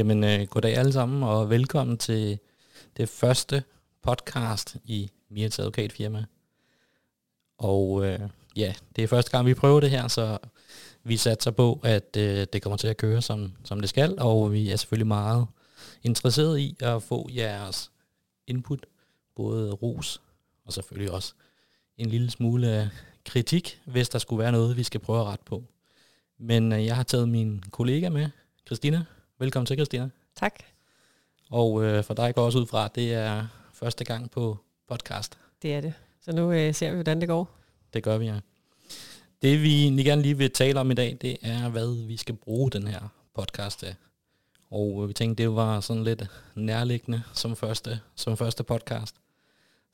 Jamen, 0.00 0.24
øh, 0.24 0.46
goddag 0.46 0.76
alle 0.76 0.92
sammen, 0.92 1.22
og 1.22 1.50
velkommen 1.50 1.98
til 1.98 2.38
det 2.96 3.08
første 3.08 3.64
podcast 4.02 4.76
i 4.84 5.10
Mirets 5.30 5.58
advokatfirma. 5.58 6.24
Og 7.58 8.06
øh, 8.06 8.20
ja, 8.56 8.74
det 8.96 9.04
er 9.04 9.08
første 9.08 9.30
gang, 9.30 9.46
vi 9.46 9.54
prøver 9.54 9.80
det 9.80 9.90
her, 9.90 10.08
så 10.08 10.38
vi 11.04 11.16
satser 11.16 11.50
på, 11.50 11.80
at 11.82 12.16
øh, 12.16 12.46
det 12.52 12.62
kommer 12.62 12.76
til 12.76 12.88
at 12.88 12.96
køre, 12.96 13.22
som, 13.22 13.52
som 13.64 13.80
det 13.80 13.88
skal, 13.88 14.14
og 14.18 14.52
vi 14.52 14.70
er 14.70 14.76
selvfølgelig 14.76 15.06
meget 15.06 15.46
interesseret 16.02 16.58
i 16.58 16.76
at 16.80 17.02
få 17.02 17.28
jeres 17.34 17.90
input, 18.46 18.86
både 19.36 19.72
ros 19.72 20.22
og 20.64 20.72
selvfølgelig 20.72 21.12
også 21.12 21.34
en 21.96 22.08
lille 22.08 22.30
smule 22.30 22.90
kritik, 23.24 23.80
hvis 23.84 24.08
der 24.08 24.18
skulle 24.18 24.42
være 24.42 24.52
noget, 24.52 24.76
vi 24.76 24.82
skal 24.82 25.00
prøve 25.00 25.20
at 25.20 25.26
rette 25.26 25.44
på. 25.44 25.64
Men 26.38 26.72
øh, 26.72 26.86
jeg 26.86 26.96
har 26.96 27.02
taget 27.02 27.28
min 27.28 27.62
kollega 27.70 28.08
med, 28.08 28.28
Christina. 28.66 29.04
Velkommen 29.40 29.66
til, 29.66 29.76
Christina. 29.76 30.08
Tak. 30.36 30.54
Og 31.50 31.84
øh, 31.84 32.04
for 32.04 32.14
dig 32.14 32.34
går 32.34 32.44
også 32.44 32.58
ud 32.58 32.66
fra, 32.66 32.84
at 32.84 32.94
det 32.94 33.14
er 33.14 33.46
første 33.72 34.04
gang 34.04 34.30
på 34.30 34.58
podcast. 34.88 35.38
Det 35.62 35.74
er 35.74 35.80
det. 35.80 35.94
Så 36.20 36.32
nu 36.32 36.52
øh, 36.52 36.74
ser 36.74 36.90
vi, 36.90 36.94
hvordan 36.94 37.20
det 37.20 37.28
går. 37.28 37.50
Det 37.94 38.02
gør 38.02 38.18
vi, 38.18 38.26
ja. 38.26 38.40
Det 39.42 39.62
vi 39.62 40.02
gerne 40.04 40.22
lige 40.22 40.36
vil 40.36 40.50
tale 40.50 40.80
om 40.80 40.90
i 40.90 40.94
dag, 40.94 41.18
det 41.20 41.36
er, 41.42 41.68
hvad 41.68 42.06
vi 42.06 42.16
skal 42.16 42.34
bruge 42.34 42.70
den 42.70 42.86
her 42.86 43.00
podcast 43.34 43.78
til. 43.78 43.94
Og 44.70 45.02
øh, 45.02 45.08
vi 45.08 45.12
tænkte, 45.12 45.42
det 45.42 45.54
var 45.54 45.80
sådan 45.80 46.04
lidt 46.04 46.26
nærliggende 46.54 47.22
som 47.32 47.56
første, 47.56 48.00
som 48.14 48.36
første 48.36 48.64
podcast. 48.64 49.16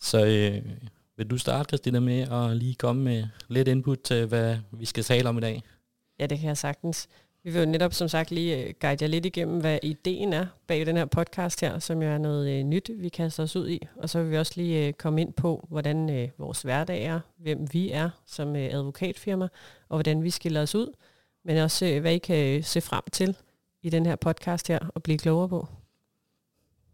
Så 0.00 0.26
øh, 0.26 0.72
vil 1.16 1.30
du 1.30 1.38
starte, 1.38 1.68
Christina, 1.68 2.00
med 2.00 2.20
at 2.20 2.56
lige 2.56 2.74
komme 2.74 3.02
med 3.02 3.24
lidt 3.48 3.68
input 3.68 3.98
til, 3.98 4.26
hvad 4.26 4.58
vi 4.70 4.84
skal 4.84 5.04
tale 5.04 5.28
om 5.28 5.38
i 5.38 5.40
dag? 5.40 5.62
Ja, 6.18 6.26
det 6.26 6.38
kan 6.38 6.48
jeg 6.48 6.58
sagtens. 6.58 7.08
Vi 7.46 7.52
vil 7.52 7.60
jo 7.60 7.66
netop 7.66 7.94
som 7.94 8.08
sagt 8.08 8.30
lige 8.30 8.64
øh, 8.64 8.74
guide 8.80 9.04
jer 9.04 9.08
lidt 9.08 9.26
igennem, 9.26 9.60
hvad 9.60 9.78
ideen 9.82 10.32
er 10.32 10.46
bag 10.66 10.86
den 10.86 10.96
her 10.96 11.04
podcast 11.04 11.60
her, 11.60 11.78
som 11.78 12.02
jo 12.02 12.08
er 12.08 12.18
noget 12.18 12.58
øh, 12.58 12.64
nyt, 12.64 12.90
vi 12.94 13.08
kaster 13.08 13.42
os 13.42 13.56
ud 13.56 13.68
i. 13.68 13.86
Og 13.96 14.10
så 14.10 14.22
vil 14.22 14.30
vi 14.30 14.38
også 14.38 14.52
lige 14.56 14.86
øh, 14.86 14.92
komme 14.92 15.20
ind 15.20 15.32
på, 15.32 15.66
hvordan 15.70 16.30
vores 16.38 16.62
hverdag 16.62 17.02
er, 17.02 17.20
hvem 17.38 17.68
vi 17.72 17.90
er 17.90 18.10
som 18.26 18.56
advokatfirma, 18.56 19.48
og 19.88 19.96
hvordan 19.96 20.22
vi 20.22 20.30
skiller 20.30 20.62
os 20.62 20.74
ud. 20.74 20.92
Men 21.44 21.56
også, 21.56 22.00
hvad 22.00 22.14
I 22.14 22.18
kan 22.18 22.62
se 22.62 22.80
frem 22.80 23.02
til 23.12 23.36
i 23.82 23.90
den 23.90 24.06
her 24.06 24.16
podcast 24.16 24.68
her, 24.68 24.78
og 24.94 25.02
blive 25.02 25.18
klogere 25.18 25.48
på. 25.48 25.68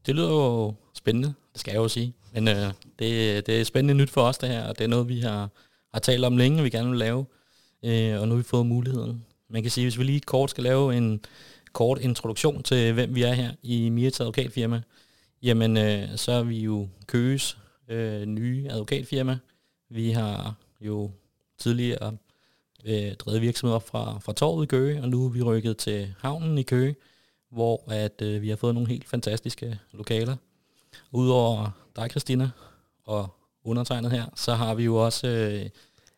Det 0.06 0.14
lyder 0.14 0.30
jo 0.30 0.74
spændende, 0.94 1.34
det 1.52 1.60
skal 1.60 1.72
jeg 1.72 1.78
jo 1.78 1.88
sige. 1.88 2.14
Men 2.32 2.48
øh, 2.48 2.72
det, 2.98 3.46
det 3.46 3.60
er 3.60 3.64
spændende 3.64 3.94
nyt 3.94 4.10
for 4.10 4.22
os 4.22 4.38
det 4.38 4.48
her, 4.48 4.68
og 4.68 4.78
det 4.78 4.84
er 4.84 4.88
noget, 4.88 5.08
vi 5.08 5.20
har, 5.20 5.48
har 5.92 6.00
talt 6.00 6.24
om 6.24 6.36
længe, 6.36 6.62
vi 6.62 6.70
gerne 6.70 6.90
vil 6.90 6.98
lave. 6.98 7.24
Øh, 7.82 8.20
og 8.20 8.28
nu 8.28 8.34
har 8.34 8.42
vi 8.42 8.42
fået 8.42 8.66
muligheden. 8.66 9.24
Man 9.52 9.62
kan 9.62 9.70
sige, 9.70 9.84
hvis 9.84 9.98
vi 9.98 10.04
lige 10.04 10.20
kort 10.20 10.50
skal 10.50 10.64
lave 10.64 10.96
en 10.96 11.20
kort 11.72 12.00
introduktion 12.00 12.62
til, 12.62 12.92
hvem 12.92 13.14
vi 13.14 13.22
er 13.22 13.32
her 13.32 13.52
i 13.62 13.88
Mirets 13.88 14.20
advokatfirma, 14.20 14.82
jamen 15.42 15.76
øh, 15.76 16.08
så 16.16 16.32
er 16.32 16.42
vi 16.42 16.60
jo 16.60 16.88
Køges 17.06 17.58
øh, 17.88 18.22
nye 18.26 18.68
advokatfirma. 18.70 19.38
Vi 19.90 20.10
har 20.10 20.54
jo 20.80 21.10
tidligere 21.58 22.16
øh, 22.84 23.14
drevet 23.14 23.40
virksomheder 23.42 23.76
op 23.76 23.88
fra, 23.88 24.18
fra 24.18 24.32
Torvet 24.32 24.64
i 24.64 24.66
Køge, 24.66 25.02
og 25.02 25.08
nu 25.08 25.24
er 25.24 25.28
vi 25.28 25.42
rykket 25.42 25.76
til 25.76 26.14
havnen 26.18 26.58
i 26.58 26.62
Køge, 26.62 26.96
hvor 27.50 27.84
at 27.90 28.22
øh, 28.22 28.42
vi 28.42 28.48
har 28.48 28.56
fået 28.56 28.74
nogle 28.74 28.88
helt 28.88 29.08
fantastiske 29.08 29.78
lokaler. 29.92 30.36
Udover 31.10 31.70
dig, 31.96 32.10
Christina, 32.10 32.50
og 33.04 33.34
undertegnet 33.64 34.10
her, 34.10 34.24
så 34.36 34.54
har 34.54 34.74
vi 34.74 34.84
jo 34.84 34.96
også 34.96 35.28
øh, 35.28 35.70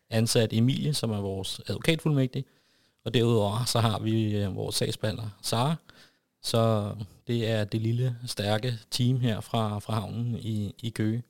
ansat 0.09 0.53
Emilie, 0.53 0.93
som 0.93 1.11
er 1.11 1.21
vores 1.21 1.61
advokatfuldmægtig, 1.67 2.45
og 3.05 3.13
derudover 3.13 3.65
så 3.65 3.79
har 3.79 3.99
vi 3.99 4.35
øh, 4.35 4.55
vores 4.55 4.75
sagsbehandler, 4.75 5.29
Sara. 5.41 5.75
Så 6.43 6.91
det 7.27 7.49
er 7.49 7.63
det 7.63 7.81
lille, 7.81 8.15
stærke 8.25 8.73
team 8.91 9.19
her 9.19 9.41
fra, 9.41 9.79
fra 9.79 9.93
havnen 9.93 10.35
i, 10.39 10.75
i 10.83 10.89
Køge. 10.89 11.23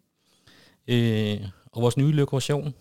Øh, 0.87 1.41
og 1.71 1.81
vores 1.81 1.97
nye 1.97 2.11
lokation, 2.11 2.73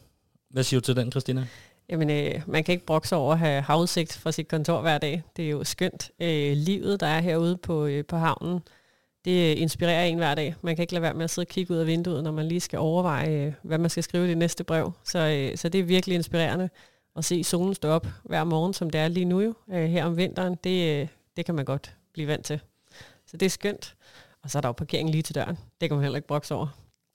hvad 0.51 0.63
siger 0.63 0.81
du 0.81 0.85
til 0.85 0.97
den, 0.97 1.11
Christina? 1.11 1.47
Jamen, 1.89 2.11
øh, 2.11 2.43
man 2.47 2.65
kan 2.65 2.73
ikke 2.73 2.87
brokse 2.87 3.17
over 3.17 3.33
at 3.33 3.39
have 3.39 3.63
havudsigt 3.63 4.13
fra 4.13 4.33
sit 4.33 4.49
kontor 4.49 4.81
hver 4.81 4.99
dag. 4.99 5.23
Det 5.37 5.45
er 5.45 5.51
jo 5.51 5.65
skønt. 5.65 6.11
Øh, 6.21 6.57
livet, 6.57 7.01
der 7.01 7.07
er 7.07 7.21
herude 7.21 7.57
på, 7.57 7.87
øh, 7.87 8.05
på 8.05 8.17
havnen, 8.17 8.61
det 9.25 9.55
inspirerer 9.55 10.05
en 10.05 10.17
hver 10.17 10.35
dag. 10.35 10.55
Man 10.63 10.77
kan 10.77 10.83
ikke 10.83 10.93
lade 10.93 11.03
være 11.03 11.15
med 11.15 11.25
at 11.25 11.31
sidde 11.31 11.45
og 11.45 11.49
kigge 11.49 11.75
ud 11.75 11.79
af 11.79 11.87
vinduet, 11.87 12.25
når 12.25 12.33
man 12.33 12.49
lige 12.49 12.61
skal 12.61 12.79
overveje, 12.79 13.47
øh, 13.47 13.53
hvad 13.63 13.79
man 13.79 13.91
skal 13.91 14.03
skrive 14.03 14.25
i 14.27 14.29
det 14.29 14.39
næste 14.39 14.65
brev. 14.65 14.93
Så, 15.05 15.19
øh, 15.19 15.57
så 15.57 15.69
det 15.69 15.81
er 15.81 15.85
virkelig 15.85 16.15
inspirerende 16.15 16.69
at 17.17 17.25
se 17.25 17.45
solen 17.45 17.75
stå 17.75 17.89
op 17.89 18.07
hver 18.23 18.45
morgen, 18.45 18.75
som 18.75 18.91
det 18.91 19.01
er 19.01 19.09
lige 19.09 19.25
nu 19.25 19.41
jo, 19.41 19.55
øh, 19.73 19.85
her 19.85 20.05
om 20.05 20.17
vinteren. 20.17 20.59
Det, 20.65 21.01
øh, 21.01 21.09
det 21.37 21.45
kan 21.47 21.55
man 21.55 21.65
godt 21.65 21.95
blive 22.13 22.29
vant 22.29 22.45
til. 22.45 22.61
Så 23.27 23.37
det 23.37 23.47
er 23.47 23.51
skønt. 23.51 23.95
Og 24.43 24.51
så 24.51 24.59
er 24.59 24.61
der 24.61 24.69
jo 24.69 24.73
parkering 24.73 25.11
lige 25.11 25.23
til 25.23 25.35
døren. 25.35 25.59
Det 25.81 25.89
kan 25.89 25.97
man 25.97 26.03
heller 26.03 26.17
ikke 26.17 26.29
brokse 26.29 26.55
over. 26.55 26.67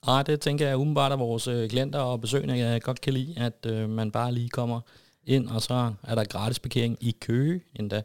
Nej, 0.06 0.22
det 0.22 0.40
tænker 0.40 0.68
jeg 0.68 0.76
umiddelbart, 0.76 1.12
at 1.12 1.18
vores 1.18 1.48
øh, 1.48 1.70
klienter 1.70 1.98
og 1.98 2.20
besøgende 2.20 2.58
jeg 2.58 2.82
godt 2.82 3.00
kan 3.00 3.12
lide, 3.12 3.34
at 3.38 3.66
øh, 3.66 3.88
man 3.88 4.10
bare 4.10 4.32
lige 4.32 4.48
kommer 4.48 4.80
ind, 5.24 5.48
og 5.48 5.62
så 5.62 5.92
er 6.02 6.14
der 6.14 6.24
gratis 6.24 6.58
parkering 6.58 6.96
i 7.00 7.16
Køge 7.20 7.60
endda, 7.76 8.02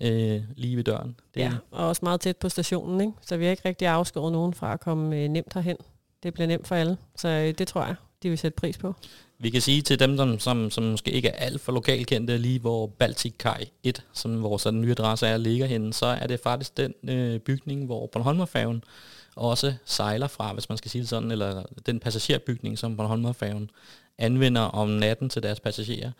øh, 0.00 0.42
lige 0.56 0.76
ved 0.76 0.84
døren. 0.84 1.16
Det 1.34 1.40
ja, 1.40 1.52
og 1.70 1.88
også 1.88 2.00
meget 2.04 2.20
tæt 2.20 2.36
på 2.36 2.48
stationen, 2.48 3.00
ikke? 3.00 3.12
så 3.22 3.36
vi 3.36 3.44
har 3.44 3.50
ikke 3.50 3.68
rigtig 3.68 3.88
afskåret 3.88 4.32
nogen 4.32 4.54
fra 4.54 4.72
at 4.72 4.80
komme 4.80 5.16
øh, 5.16 5.28
nemt 5.28 5.54
herhen. 5.54 5.76
Det 6.22 6.34
bliver 6.34 6.46
nemt 6.46 6.66
for 6.66 6.74
alle, 6.74 6.96
så 7.16 7.28
øh, 7.28 7.54
det 7.58 7.68
tror 7.68 7.84
jeg, 7.84 7.94
de 8.22 8.28
vil 8.28 8.38
sætte 8.38 8.56
pris 8.56 8.78
på. 8.78 8.94
Vi 9.40 9.50
kan 9.50 9.60
sige 9.60 9.82
til 9.82 9.98
dem, 9.98 10.16
som, 10.16 10.38
som, 10.38 10.70
som 10.70 10.84
måske 10.84 11.10
ikke 11.10 11.28
er 11.28 11.44
alt 11.46 11.60
for 11.60 11.72
lokalkendte, 11.72 12.38
lige 12.38 12.60
hvor 12.60 12.86
Baltic 12.86 13.34
Kai 13.38 13.64
1, 13.82 14.04
som 14.12 14.42
vores 14.42 14.62
den 14.62 14.80
nye 14.80 14.90
adresse 14.90 15.26
er, 15.26 15.36
ligger 15.36 15.66
henne, 15.66 15.92
så 15.92 16.06
er 16.06 16.26
det 16.26 16.40
faktisk 16.40 16.76
den 16.76 16.94
øh, 17.08 17.40
bygning, 17.40 17.86
hvor 17.86 18.06
Bornholmerfærgen 18.06 18.84
også 19.36 19.74
sejler 19.84 20.26
fra, 20.26 20.52
hvis 20.52 20.68
man 20.68 20.78
skal 20.78 20.90
sige 20.90 21.02
det 21.02 21.08
sådan, 21.08 21.30
eller 21.30 21.62
den 21.86 22.00
passagerbygning, 22.00 22.78
som 22.78 22.96
Bornholmerfærgen 22.96 23.70
anvender 24.18 24.60
om 24.60 24.88
natten 24.88 25.28
til 25.28 25.42
deres 25.42 25.60
passagerer. 25.60 26.10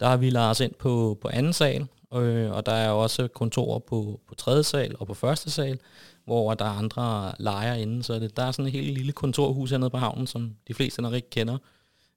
Der 0.00 0.08
har 0.08 0.16
vi 0.16 0.30
lavet 0.30 0.50
os 0.50 0.60
ind 0.60 0.74
på, 0.74 1.18
på 1.20 1.28
anden 1.32 1.52
sal, 1.52 1.86
øh, 2.14 2.50
og 2.50 2.66
der 2.66 2.72
er 2.72 2.90
også 2.90 3.28
kontorer 3.28 3.78
på, 3.78 4.20
på 4.28 4.34
tredje 4.34 4.62
sal 4.62 4.94
og 4.98 5.06
på 5.06 5.14
første 5.14 5.50
sal, 5.50 5.78
hvor 6.24 6.54
der 6.54 6.64
er 6.64 6.78
andre 6.78 7.32
lejer 7.38 7.74
inde. 7.74 8.02
Så 8.02 8.18
det, 8.18 8.36
der 8.36 8.42
er 8.42 8.52
sådan 8.52 8.66
et 8.66 8.72
helt 8.72 8.94
lille 8.94 9.12
kontorhus 9.12 9.70
hernede 9.70 9.90
på 9.90 9.98
havnen, 9.98 10.26
som 10.26 10.54
de 10.68 10.74
fleste 10.74 11.02
nok 11.02 11.14
ikke 11.14 11.30
kender, 11.30 11.58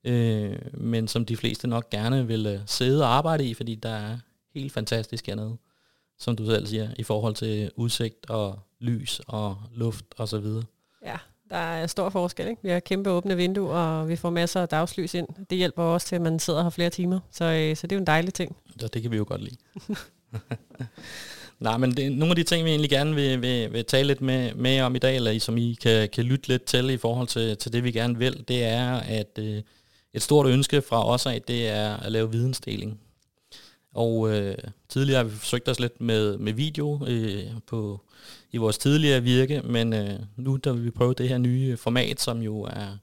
øh, 0.03 0.57
men 0.73 1.07
som 1.07 1.25
de 1.25 1.38
fleste 1.38 1.67
nok 1.67 1.89
gerne 1.89 2.28
vil 2.28 2.45
øh, 2.45 2.59
sidde 2.66 3.03
og 3.03 3.09
arbejde 3.09 3.45
i, 3.45 3.53
fordi 3.53 3.75
der 3.75 3.89
er 3.89 4.17
helt 4.53 4.73
fantastisk 4.73 5.28
hernede, 5.28 5.57
som 6.19 6.35
du 6.35 6.45
selv 6.45 6.67
siger, 6.67 6.89
i 7.00 7.03
forhold 7.03 7.35
til 7.35 7.72
udsigt 7.75 8.29
og 8.29 8.59
lys 8.79 9.22
og 9.28 9.57
luft 9.73 10.06
og 10.17 10.28
så 10.28 10.39
videre. 10.39 10.63
Ja, 11.06 11.17
der 11.50 11.57
er 11.57 11.88
stor 11.88 12.09
forskel. 12.09 12.47
Ikke? 12.47 12.62
Vi 12.63 12.69
har 12.69 12.79
kæmpe 12.79 13.09
åbne 13.09 13.35
vinduer, 13.35 13.73
og 13.73 14.09
vi 14.09 14.16
får 14.16 14.29
masser 14.29 14.62
af 14.62 14.67
dagslys 14.67 15.13
ind. 15.13 15.28
Det 15.50 15.57
hjælper 15.57 15.84
også 15.84 16.07
til, 16.07 16.16
at 16.16 16.22
man 16.22 16.39
sidder 16.39 16.63
her 16.63 16.69
flere 16.69 16.89
timer. 16.89 17.19
Så, 17.31 17.45
øh, 17.45 17.75
så 17.75 17.88
det 17.88 17.91
er 17.91 17.95
jo 17.95 18.01
en 18.01 18.07
dejlig 18.07 18.33
ting. 18.33 18.56
Ja, 18.81 18.88
det 18.88 19.01
kan 19.01 19.12
vi 19.12 19.18
jo 19.18 19.25
godt 19.28 19.41
lide. 19.41 19.56
Nej, 21.59 21.78
men 21.78 21.91
det 21.91 22.12
nogle 22.12 22.31
af 22.31 22.35
de 22.35 22.44
ting, 22.44 22.66
vi 22.66 22.69
egentlig 22.69 22.89
gerne 22.89 23.16
vil, 23.16 23.41
vil, 23.41 23.73
vil 23.73 23.85
tale 23.85 24.07
lidt 24.07 24.22
med, 24.22 24.53
med 24.53 24.81
om 24.81 24.95
i 24.95 25.00
dag, 25.00 25.16
eller 25.16 25.39
som 25.39 25.57
I 25.57 25.78
kan, 25.81 26.09
kan 26.09 26.23
lytte 26.23 26.47
lidt 26.47 26.63
til 26.63 26.89
i 26.89 26.97
forhold 26.97 27.28
til, 27.28 27.57
til 27.57 27.73
det, 27.73 27.83
vi 27.83 27.91
gerne 27.91 28.18
vil, 28.18 28.44
det 28.47 28.63
er, 28.63 28.94
at 28.94 29.39
øh, 29.39 29.62
et 30.13 30.22
stort 30.22 30.47
ønske 30.47 30.81
fra 30.81 31.07
os 31.07 31.25
af, 31.25 31.41
det 31.41 31.67
er 31.67 31.97
at 31.97 32.11
lave 32.11 32.31
vidensdeling. 32.31 32.99
Og 33.94 34.29
øh, 34.29 34.57
tidligere 34.89 35.17
har 35.17 35.29
vi 35.29 35.35
forsøgt 35.35 35.69
os 35.69 35.79
lidt 35.79 36.01
med, 36.01 36.38
med 36.38 36.53
video 36.53 37.05
øh, 37.07 37.44
på, 37.67 38.01
i 38.51 38.57
vores 38.57 38.77
tidligere 38.77 39.23
virke, 39.23 39.61
men 39.61 39.94
øh, 39.94 40.19
nu 40.35 40.56
der 40.56 40.74
vil 40.74 40.86
vi 40.86 40.91
prøve 40.91 41.13
det 41.13 41.30
her 41.30 41.38
nye 41.38 41.77
format, 41.77 42.21
som 42.21 42.41
jo 42.41 42.62
er 42.62 42.97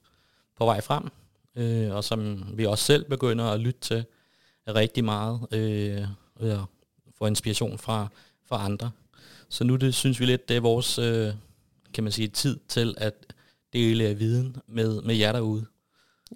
på 0.57 0.65
vej 0.65 0.81
frem, 0.81 1.09
øh, 1.57 1.95
og 1.95 2.05
som 2.05 2.45
vi 2.55 2.67
også 2.67 2.85
selv 2.85 3.05
begynder 3.05 3.45
at 3.45 3.61
lytte 3.61 3.81
til 3.81 4.05
rigtig 4.69 5.05
meget, 5.05 5.41
øh, 5.53 6.07
og 6.37 6.67
få 7.19 7.27
inspiration 7.27 7.79
fra, 7.79 8.09
fra 8.47 8.65
andre. 8.65 8.91
Så 9.49 9.65
nu 9.65 9.77
det 9.77 9.95
synes 9.95 10.21
vi 10.21 10.27
lidt, 10.27 10.49
det 10.49 10.57
er 10.57 10.61
vores 10.61 10.99
øh, 10.99 11.33
kan 11.95 12.05
man 12.05 12.13
sige, 12.13 12.29
tid 12.29 12.59
til 12.69 12.95
at 12.99 13.15
dele 13.73 14.15
viden 14.15 14.57
med, 14.67 15.03
med 15.03 15.15
jer 15.15 15.33
derude. 15.33 15.67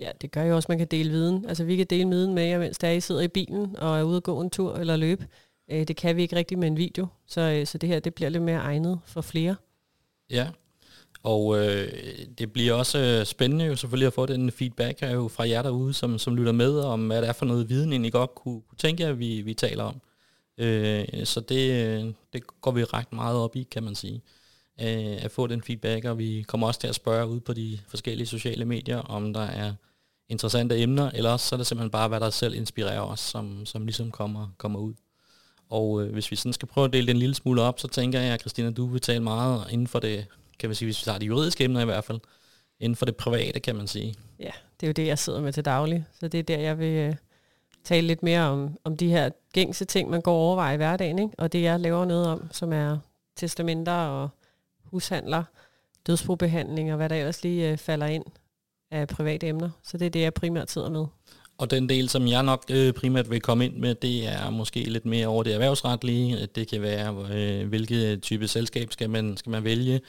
Ja, 0.00 0.10
det 0.20 0.30
gør 0.30 0.42
jo 0.42 0.56
også, 0.56 0.66
at 0.66 0.68
man 0.68 0.78
kan 0.78 0.86
dele 0.86 1.10
viden. 1.10 1.48
Altså 1.48 1.64
vi 1.64 1.76
kan 1.76 1.86
dele 1.86 2.08
viden 2.08 2.34
med 2.34 2.42
jer, 2.42 2.58
mens 2.58 2.78
der 2.78 2.90
I 2.90 3.00
sidder 3.00 3.20
i 3.20 3.28
bilen 3.28 3.76
og 3.78 3.98
er 3.98 4.02
ude 4.02 4.16
at 4.16 4.22
gå 4.22 4.40
en 4.40 4.50
tur 4.50 4.76
eller 4.76 4.96
løbe. 4.96 5.26
Øh, 5.70 5.88
det 5.88 5.96
kan 5.96 6.16
vi 6.16 6.22
ikke 6.22 6.36
rigtig 6.36 6.58
med 6.58 6.68
en 6.68 6.76
video, 6.76 7.06
så, 7.26 7.40
øh, 7.40 7.66
så 7.66 7.78
det 7.78 7.88
her 7.88 8.00
det 8.00 8.14
bliver 8.14 8.28
lidt 8.28 8.42
mere 8.42 8.60
egnet 8.60 9.00
for 9.06 9.20
flere. 9.20 9.56
Ja, 10.30 10.48
og 11.22 11.58
øh, 11.58 11.92
det 12.38 12.52
bliver 12.52 12.72
også 12.72 12.98
øh, 12.98 13.26
spændende 13.26 13.64
jo 13.64 13.76
selvfølgelig 13.76 14.06
at 14.06 14.12
få 14.12 14.26
den 14.26 14.50
feedback 14.50 15.00
her 15.00 15.10
jo 15.10 15.28
fra 15.28 15.48
jer 15.48 15.62
derude, 15.62 15.94
som, 15.94 16.18
som 16.18 16.36
lytter 16.36 16.52
med, 16.52 16.78
om 16.78 17.06
hvad 17.06 17.22
det 17.22 17.28
er 17.28 17.32
for 17.32 17.46
noget 17.46 17.68
viden, 17.68 18.04
I 18.04 18.10
godt 18.10 18.34
kunne, 18.34 18.60
kunne 18.60 18.78
tænke 18.78 19.02
jer, 19.02 19.12
vi, 19.12 19.40
vi 19.40 19.54
taler 19.54 19.84
om. 19.84 20.00
Øh, 20.58 21.04
så 21.24 21.40
det, 21.40 21.70
øh, 21.70 22.12
det 22.32 22.60
går 22.60 22.70
vi 22.70 22.84
ret 22.84 23.12
meget 23.12 23.36
op 23.36 23.56
i, 23.56 23.62
kan 23.62 23.82
man 23.82 23.94
sige. 23.94 24.22
Øh, 24.80 25.24
at 25.24 25.30
få 25.30 25.46
den 25.46 25.62
feedback, 25.62 26.04
og 26.04 26.18
vi 26.18 26.44
kommer 26.48 26.66
også 26.66 26.80
til 26.80 26.88
at 26.88 26.94
spørge 26.94 27.26
ud 27.26 27.40
på 27.40 27.52
de 27.52 27.78
forskellige 27.88 28.26
sociale 28.26 28.64
medier, 28.64 28.98
om 28.98 29.32
der 29.32 29.40
er 29.40 29.72
interessante 30.28 30.78
emner, 30.78 31.10
eller 31.10 31.30
også 31.30 31.48
så 31.48 31.54
er 31.54 31.56
det 31.56 31.66
simpelthen 31.66 31.90
bare, 31.90 32.08
hvad 32.08 32.20
der 32.20 32.30
selv 32.30 32.54
inspirerer 32.54 33.00
os, 33.00 33.20
som, 33.20 33.66
som 33.66 33.86
ligesom 33.86 34.10
kommer, 34.10 34.48
kommer 34.58 34.78
ud. 34.78 34.94
Og 35.70 36.02
øh, 36.02 36.12
hvis 36.12 36.30
vi 36.30 36.36
sådan 36.36 36.52
skal 36.52 36.68
prøve 36.68 36.84
at 36.84 36.92
dele 36.92 37.06
den 37.06 37.16
en 37.16 37.20
lille 37.20 37.34
smule 37.34 37.62
op, 37.62 37.80
så 37.80 37.88
tænker 37.88 38.20
jeg, 38.20 38.34
at 38.34 38.40
Christina, 38.40 38.70
du 38.70 38.86
vil 38.86 39.00
tale 39.00 39.22
meget 39.22 39.66
inden 39.70 39.86
for 39.86 39.98
det, 39.98 40.26
kan 40.58 40.68
man 40.68 40.74
sige, 40.76 40.86
hvis 40.86 41.00
vi 41.00 41.04
tager 41.04 41.18
de 41.18 41.26
juridiske 41.26 41.64
emner 41.64 41.80
i 41.80 41.84
hvert 41.84 42.04
fald, 42.04 42.20
inden 42.80 42.96
for 42.96 43.06
det 43.06 43.16
private, 43.16 43.60
kan 43.60 43.76
man 43.76 43.86
sige. 43.86 44.14
Ja, 44.38 44.50
det 44.80 44.86
er 44.86 44.88
jo 44.88 44.92
det, 44.92 45.06
jeg 45.06 45.18
sidder 45.18 45.40
med 45.40 45.52
til 45.52 45.64
daglig. 45.64 46.04
Så 46.20 46.28
det 46.28 46.38
er 46.38 46.42
der, 46.42 46.58
jeg 46.58 46.78
vil 46.78 46.94
øh, 46.94 47.14
tale 47.84 48.06
lidt 48.06 48.22
mere 48.22 48.40
om, 48.40 48.76
om 48.84 48.96
de 48.96 49.08
her 49.08 49.30
gængse 49.52 49.84
ting, 49.84 50.10
man 50.10 50.20
går 50.20 50.34
overveje 50.34 50.74
i 50.74 50.76
hverdagen. 50.76 51.18
Ikke? 51.18 51.34
Og 51.38 51.52
det, 51.52 51.62
jeg 51.62 51.80
laver 51.80 52.04
noget 52.04 52.26
om, 52.26 52.48
som 52.52 52.72
er 52.72 52.98
testamenter 53.36 53.92
og 53.92 54.28
hushandler, 54.92 55.44
dødsbobehandling 56.06 56.90
og 56.90 56.96
hvad 56.96 57.08
der 57.08 57.16
ellers 57.16 57.42
lige 57.42 57.70
øh, 57.70 57.78
falder 57.78 58.06
ind 58.06 58.24
af 58.90 59.08
private 59.08 59.48
emner. 59.48 59.70
Så 59.82 59.98
det 59.98 60.06
er 60.06 60.10
det, 60.10 60.20
jeg 60.20 60.34
primært 60.34 60.70
sidder 60.70 60.90
med. 60.90 61.06
Og 61.58 61.70
den 61.70 61.88
del, 61.88 62.08
som 62.08 62.28
jeg 62.28 62.42
nok 62.42 62.64
øh, 62.70 62.92
primært 62.92 63.30
vil 63.30 63.40
komme 63.40 63.64
ind 63.64 63.76
med, 63.76 63.94
det 63.94 64.28
er 64.28 64.50
måske 64.50 64.80
lidt 64.80 65.06
mere 65.06 65.26
over 65.26 65.42
det 65.42 65.52
erhvervsretlige. 65.52 66.46
Det 66.46 66.68
kan 66.68 66.82
være, 66.82 67.26
øh, 67.32 67.68
hvilket 67.68 68.22
type 68.22 68.48
selskab 68.48 68.92
skal 68.92 69.10
man, 69.10 69.36
skal 69.36 69.50
man 69.50 69.64
vælge. 69.64 70.00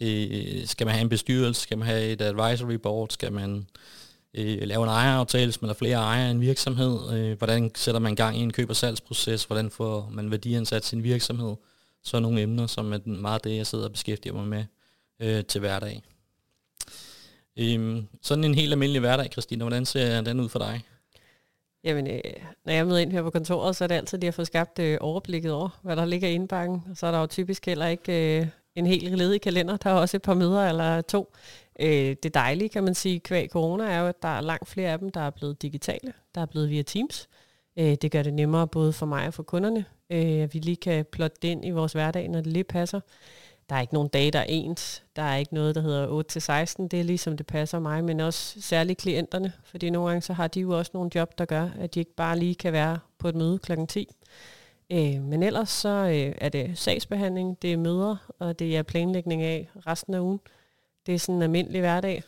Øh, 0.00 0.66
skal 0.66 0.86
man 0.86 0.94
have 0.94 1.02
en 1.02 1.08
bestyrelse? 1.08 1.62
Skal 1.62 1.78
man 1.78 1.86
have 1.86 2.04
et 2.04 2.22
advisory 2.22 2.74
board? 2.74 3.08
Skal 3.10 3.32
man 3.32 3.66
øh, 4.34 4.58
lave 4.62 4.82
en 4.82 4.88
ejeraftale, 4.88 5.46
hvis 5.46 5.62
man 5.62 5.68
har 5.68 5.74
flere 5.74 5.96
ejere 5.96 6.28
i 6.28 6.30
en 6.30 6.40
virksomhed? 6.40 7.12
Øh, 7.12 7.38
hvordan 7.38 7.70
sætter 7.74 8.00
man 8.00 8.14
gang 8.14 8.38
i 8.38 8.40
en 8.40 8.52
køb- 8.52 8.70
og 8.70 8.76
salgsproces? 8.76 9.44
Hvordan 9.44 9.70
får 9.70 10.10
man 10.12 10.30
værdiansat 10.30 10.84
sin 10.84 11.02
virksomhed? 11.02 11.54
Så 12.02 12.20
nogle 12.20 12.42
emner, 12.42 12.66
som 12.66 12.92
er 12.92 12.98
meget 13.04 13.44
det, 13.44 13.56
jeg 13.56 13.66
sidder 13.66 13.84
og 13.84 13.92
beskæftiger 13.92 14.34
mig 14.34 14.46
med 14.46 14.64
øh, 15.20 15.44
til 15.44 15.58
hverdag. 15.58 16.02
Øhm, 17.56 18.06
sådan 18.22 18.44
en 18.44 18.54
helt 18.54 18.72
almindelig 18.72 19.00
hverdag, 19.00 19.28
Christina, 19.32 19.64
hvordan 19.64 19.86
ser 19.86 20.20
den 20.20 20.40
ud 20.40 20.48
for 20.48 20.58
dig? 20.58 20.82
Jamen, 21.84 22.06
øh, 22.06 22.20
når 22.64 22.72
jeg 22.72 22.86
møder 22.86 22.98
ind 22.98 23.12
her 23.12 23.22
på 23.22 23.30
kontoret, 23.30 23.76
så 23.76 23.84
er 23.84 23.88
det 23.88 23.94
altid 23.94 24.18
lige 24.18 24.28
at 24.28 24.34
få 24.34 24.44
skabt 24.44 24.78
øh, 24.78 24.98
overblikket 25.00 25.52
over, 25.52 25.78
hvad 25.82 25.96
der 25.96 26.04
ligger 26.04 26.28
i 26.28 26.34
indbakken. 26.34 26.82
Og 26.90 26.96
så 26.96 27.06
er 27.06 27.10
der 27.10 27.20
jo 27.20 27.26
typisk 27.26 27.66
heller 27.66 27.86
ikke 27.86 28.40
øh, 28.40 28.46
en 28.74 28.86
helt 28.86 29.18
ledig 29.18 29.40
kalender. 29.40 29.76
Der 29.76 29.90
er 29.90 29.94
også 29.94 30.16
et 30.16 30.22
par 30.22 30.34
møder 30.34 30.68
eller 30.68 31.00
to. 31.00 31.32
Øh, 31.80 32.16
det 32.22 32.34
dejlige, 32.34 32.68
kan 32.68 32.84
man 32.84 32.94
sige, 32.94 33.20
kvæg 33.20 33.48
corona, 33.50 33.84
er 33.84 34.00
jo, 34.00 34.06
at 34.06 34.22
der 34.22 34.28
er 34.28 34.40
langt 34.40 34.68
flere 34.68 34.92
af 34.92 34.98
dem, 34.98 35.10
der 35.10 35.20
er 35.20 35.30
blevet 35.30 35.62
digitale. 35.62 36.12
Der 36.34 36.40
er 36.40 36.46
blevet 36.46 36.70
via 36.70 36.82
Teams. 36.82 37.28
Øh, 37.78 37.94
det 37.94 38.12
gør 38.12 38.22
det 38.22 38.34
nemmere 38.34 38.68
både 38.68 38.92
for 38.92 39.06
mig 39.06 39.26
og 39.26 39.34
for 39.34 39.42
kunderne, 39.42 39.84
øh, 40.10 40.42
at 40.42 40.54
vi 40.54 40.58
lige 40.58 40.76
kan 40.76 41.04
plotte 41.04 41.36
det 41.42 41.48
ind 41.48 41.64
i 41.64 41.70
vores 41.70 41.92
hverdag, 41.92 42.28
når 42.28 42.40
det 42.40 42.52
lige 42.52 42.64
passer. 42.64 43.00
Der 43.68 43.76
er 43.76 43.80
ikke 43.80 43.94
nogen 43.94 44.08
dage, 44.08 44.30
der 44.30 44.38
er 44.38 44.46
ens. 44.48 45.02
Der 45.16 45.22
er 45.22 45.36
ikke 45.36 45.54
noget, 45.54 45.74
der 45.74 45.80
hedder 45.80 46.06
8-16. 46.82 46.88
Det 46.88 47.00
er 47.00 47.04
ligesom 47.04 47.36
det 47.36 47.46
passer 47.46 47.78
mig, 47.78 48.04
men 48.04 48.20
også 48.20 48.60
særligt 48.60 48.98
klienterne. 48.98 49.52
Fordi 49.64 49.90
nogle 49.90 50.08
gange 50.08 50.22
så 50.22 50.32
har 50.32 50.48
de 50.48 50.60
jo 50.60 50.78
også 50.78 50.90
nogle 50.94 51.10
job, 51.14 51.38
der 51.38 51.44
gør, 51.44 51.70
at 51.78 51.94
de 51.94 52.00
ikke 52.00 52.14
bare 52.14 52.38
lige 52.38 52.54
kan 52.54 52.72
være 52.72 52.98
på 53.18 53.28
et 53.28 53.34
møde 53.34 53.58
kl. 53.58 53.72
10. 53.88 54.08
Øh, 54.90 55.22
men 55.22 55.42
ellers 55.42 55.70
så 55.70 55.88
øh, 55.88 56.34
er 56.38 56.48
det 56.48 56.78
sagsbehandling, 56.78 57.62
det 57.62 57.72
er 57.72 57.76
møder, 57.76 58.16
og 58.38 58.58
det 58.58 58.76
er 58.76 58.82
planlægning 58.82 59.42
af 59.42 59.68
resten 59.86 60.14
af 60.14 60.20
ugen. 60.20 60.40
Det 61.06 61.14
er 61.14 61.18
sådan 61.18 61.34
en 61.34 61.42
almindelig 61.42 61.80
hverdag. 61.80 62.22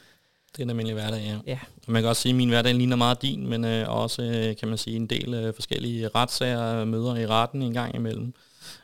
Det 0.52 0.58
er 0.58 0.62
en 0.62 0.70
almindelig 0.70 0.94
hverdag, 0.94 1.22
ja. 1.24 1.38
Ja. 1.46 1.58
Og 1.86 1.92
man 1.92 2.02
kan 2.02 2.08
også 2.08 2.22
sige, 2.22 2.30
at 2.30 2.36
min 2.36 2.48
hverdag 2.48 2.74
ligner 2.74 2.96
meget 2.96 3.22
din, 3.22 3.46
men 3.46 3.64
øh, 3.64 3.88
også, 3.88 4.22
øh, 4.22 4.56
kan 4.56 4.68
man 4.68 4.78
sige, 4.78 4.96
en 4.96 5.06
del 5.06 5.34
øh, 5.34 5.54
forskellige 5.54 6.08
retssager, 6.08 6.84
møder 6.84 7.16
i 7.16 7.26
retten 7.26 7.62
en 7.62 7.72
gang 7.72 7.94
imellem. 7.94 8.34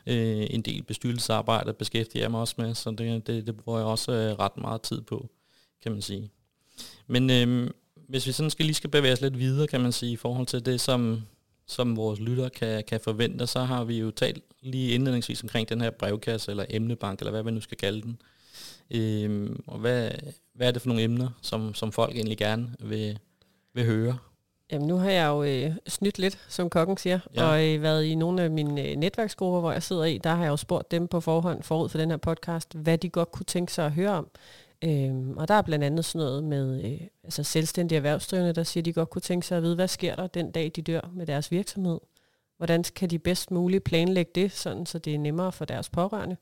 Øh, 0.07 0.47
en 0.49 0.61
del 0.61 0.83
bestyrelsesarbejde 0.83 1.73
beskæftiger 1.73 2.23
jeg 2.23 2.31
mig 2.31 2.39
også 2.39 2.55
med, 2.57 2.75
så 2.75 2.91
det, 2.91 3.27
det, 3.27 3.47
det 3.47 3.57
bruger 3.57 3.79
jeg 3.79 3.87
også 3.87 4.11
øh, 4.11 4.39
ret 4.39 4.57
meget 4.57 4.81
tid 4.81 5.01
på, 5.01 5.29
kan 5.83 5.91
man 5.91 6.01
sige. 6.01 6.29
Men 7.07 7.29
øh, 7.29 7.69
hvis 8.09 8.27
vi 8.27 8.31
sådan 8.31 8.49
skal 8.49 8.65
lige 8.65 8.75
skal 8.75 8.89
bevæge 8.89 9.13
os 9.13 9.21
lidt 9.21 9.39
videre, 9.39 9.67
kan 9.67 9.81
man 9.81 9.91
sige, 9.91 10.11
i 10.11 10.15
forhold 10.15 10.47
til 10.47 10.65
det, 10.65 10.81
som, 10.81 11.21
som 11.67 11.97
vores 11.97 12.19
lytter 12.19 12.49
kan, 12.49 12.83
kan 12.87 12.99
forvente, 12.99 13.47
så 13.47 13.59
har 13.59 13.83
vi 13.83 13.99
jo 13.99 14.11
talt 14.11 14.43
lige 14.61 14.91
indledningsvis 14.91 15.43
omkring 15.43 15.69
den 15.69 15.81
her 15.81 15.89
brevkasse, 15.89 16.51
eller 16.51 16.65
emnebank, 16.69 17.19
eller 17.19 17.31
hvad 17.31 17.43
man 17.43 17.53
nu 17.53 17.61
skal 17.61 17.77
kalde 17.77 18.01
den. 18.01 18.21
Øh, 18.91 19.49
og 19.67 19.79
hvad, 19.79 20.11
hvad 20.57 20.67
er 20.67 20.71
det 20.71 20.81
for 20.81 20.89
nogle 20.89 21.03
emner, 21.03 21.29
som, 21.41 21.73
som 21.73 21.91
folk 21.91 22.15
egentlig 22.15 22.37
gerne 22.37 22.75
vil, 22.79 23.19
vil 23.73 23.85
høre? 23.85 24.17
Jamen 24.71 24.87
nu 24.87 24.97
har 24.97 25.09
jeg 25.09 25.27
jo 25.27 25.43
øh, 25.43 25.75
snydt 25.87 26.19
lidt, 26.19 26.39
som 26.49 26.69
kokken 26.69 26.97
siger, 26.97 27.19
ja. 27.35 27.43
og 27.43 27.65
øh, 27.65 27.81
været 27.81 28.03
i 28.03 28.15
nogle 28.15 28.41
af 28.41 28.51
mine 28.51 28.83
øh, 28.83 28.95
netværksgrupper, 28.95 29.59
hvor 29.59 29.71
jeg 29.71 29.83
sidder 29.83 30.03
i, 30.03 30.17
der 30.17 30.29
har 30.29 30.43
jeg 30.43 30.49
jo 30.49 30.57
spurgt 30.57 30.91
dem 30.91 31.07
på 31.07 31.19
forhånd 31.19 31.63
forud 31.63 31.89
for 31.89 31.97
den 31.97 32.09
her 32.09 32.17
podcast, 32.17 32.73
hvad 32.73 32.97
de 32.97 33.09
godt 33.09 33.31
kunne 33.31 33.45
tænke 33.45 33.73
sig 33.73 33.85
at 33.85 33.91
høre 33.91 34.09
om. 34.09 34.29
Øhm, 34.83 35.37
og 35.37 35.47
der 35.47 35.53
er 35.53 35.61
blandt 35.61 35.85
andet 35.85 36.05
sådan 36.05 36.25
noget 36.25 36.43
med 36.43 36.83
øh, 36.85 37.01
altså 37.23 37.43
selvstændige 37.43 37.97
erhvervsdrivende, 37.97 38.53
der 38.53 38.63
siger, 38.63 38.81
at 38.81 38.85
de 38.85 38.93
godt 38.93 39.09
kunne 39.09 39.21
tænke 39.21 39.47
sig 39.47 39.57
at 39.57 39.63
vide, 39.63 39.75
hvad 39.75 39.87
sker 39.87 40.15
der 40.15 40.27
den 40.27 40.51
dag, 40.51 40.71
de 40.75 40.81
dør 40.81 41.11
med 41.13 41.25
deres 41.25 41.51
virksomhed? 41.51 41.99
Hvordan 42.57 42.83
kan 42.95 43.09
de 43.09 43.19
bedst 43.19 43.51
muligt 43.51 43.83
planlægge 43.83 44.31
det, 44.35 44.51
sådan, 44.51 44.85
så 44.85 44.99
det 44.99 45.15
er 45.15 45.19
nemmere 45.19 45.51
for 45.51 45.65
deres 45.65 45.89
pårørende? 45.89 46.37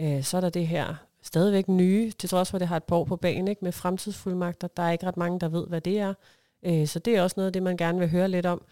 Øh, 0.00 0.22
så 0.22 0.36
er 0.36 0.40
der 0.40 0.50
det 0.50 0.66
her 0.66 0.94
stadigvæk 1.22 1.68
nye, 1.68 2.10
til 2.10 2.28
trods 2.28 2.50
for, 2.50 2.56
at 2.56 2.60
det 2.60 2.68
har 2.68 2.76
et 2.76 2.84
par 2.84 2.96
år 2.96 3.04
på 3.04 3.16
banen, 3.16 3.48
ikke, 3.48 3.64
med 3.64 3.72
fremtidsfuldmagter. 3.72 4.68
Der 4.68 4.82
er 4.82 4.90
ikke 4.90 5.06
ret 5.06 5.16
mange, 5.16 5.40
der 5.40 5.48
ved, 5.48 5.66
hvad 5.66 5.80
det 5.80 5.98
er. 5.98 6.14
Øh, 6.62 6.86
så 6.86 6.98
det 6.98 7.16
er 7.16 7.22
også 7.22 7.34
noget 7.36 7.46
af 7.46 7.52
det, 7.52 7.62
man 7.62 7.76
gerne 7.76 7.98
vil 7.98 8.08
høre 8.08 8.28
lidt 8.28 8.46
om. 8.46 8.62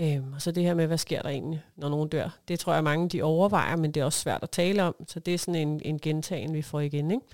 Øh, 0.00 0.32
og 0.34 0.42
så 0.42 0.52
det 0.52 0.62
her 0.62 0.74
med, 0.74 0.86
hvad 0.86 0.98
sker 0.98 1.22
der 1.22 1.28
egentlig, 1.28 1.62
når 1.76 1.88
nogen 1.88 2.08
dør? 2.08 2.38
Det 2.48 2.58
tror 2.58 2.74
jeg, 2.74 2.84
mange 2.84 3.08
de 3.08 3.22
overvejer, 3.22 3.76
men 3.76 3.92
det 3.92 4.00
er 4.00 4.04
også 4.04 4.18
svært 4.18 4.42
at 4.42 4.50
tale 4.50 4.82
om. 4.82 4.94
Så 5.08 5.20
det 5.20 5.34
er 5.34 5.38
sådan 5.38 5.68
en, 5.68 5.80
en 5.84 5.98
gentagen, 5.98 6.54
vi 6.54 6.62
får 6.62 6.80
igen. 6.80 7.10
Ikke? 7.10 7.26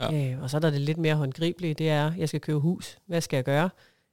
Ja. 0.00 0.32
Øh, 0.32 0.42
og 0.42 0.50
så 0.50 0.56
er 0.56 0.60
der 0.60 0.70
det 0.70 0.80
lidt 0.80 0.98
mere 0.98 1.14
håndgribelige, 1.14 1.74
det 1.74 1.90
er, 1.90 2.12
jeg 2.18 2.28
skal 2.28 2.40
købe 2.40 2.60
hus. 2.60 2.98
Hvad 3.06 3.20
skal 3.20 3.36
jeg 3.36 3.44
gøre? 3.44 3.70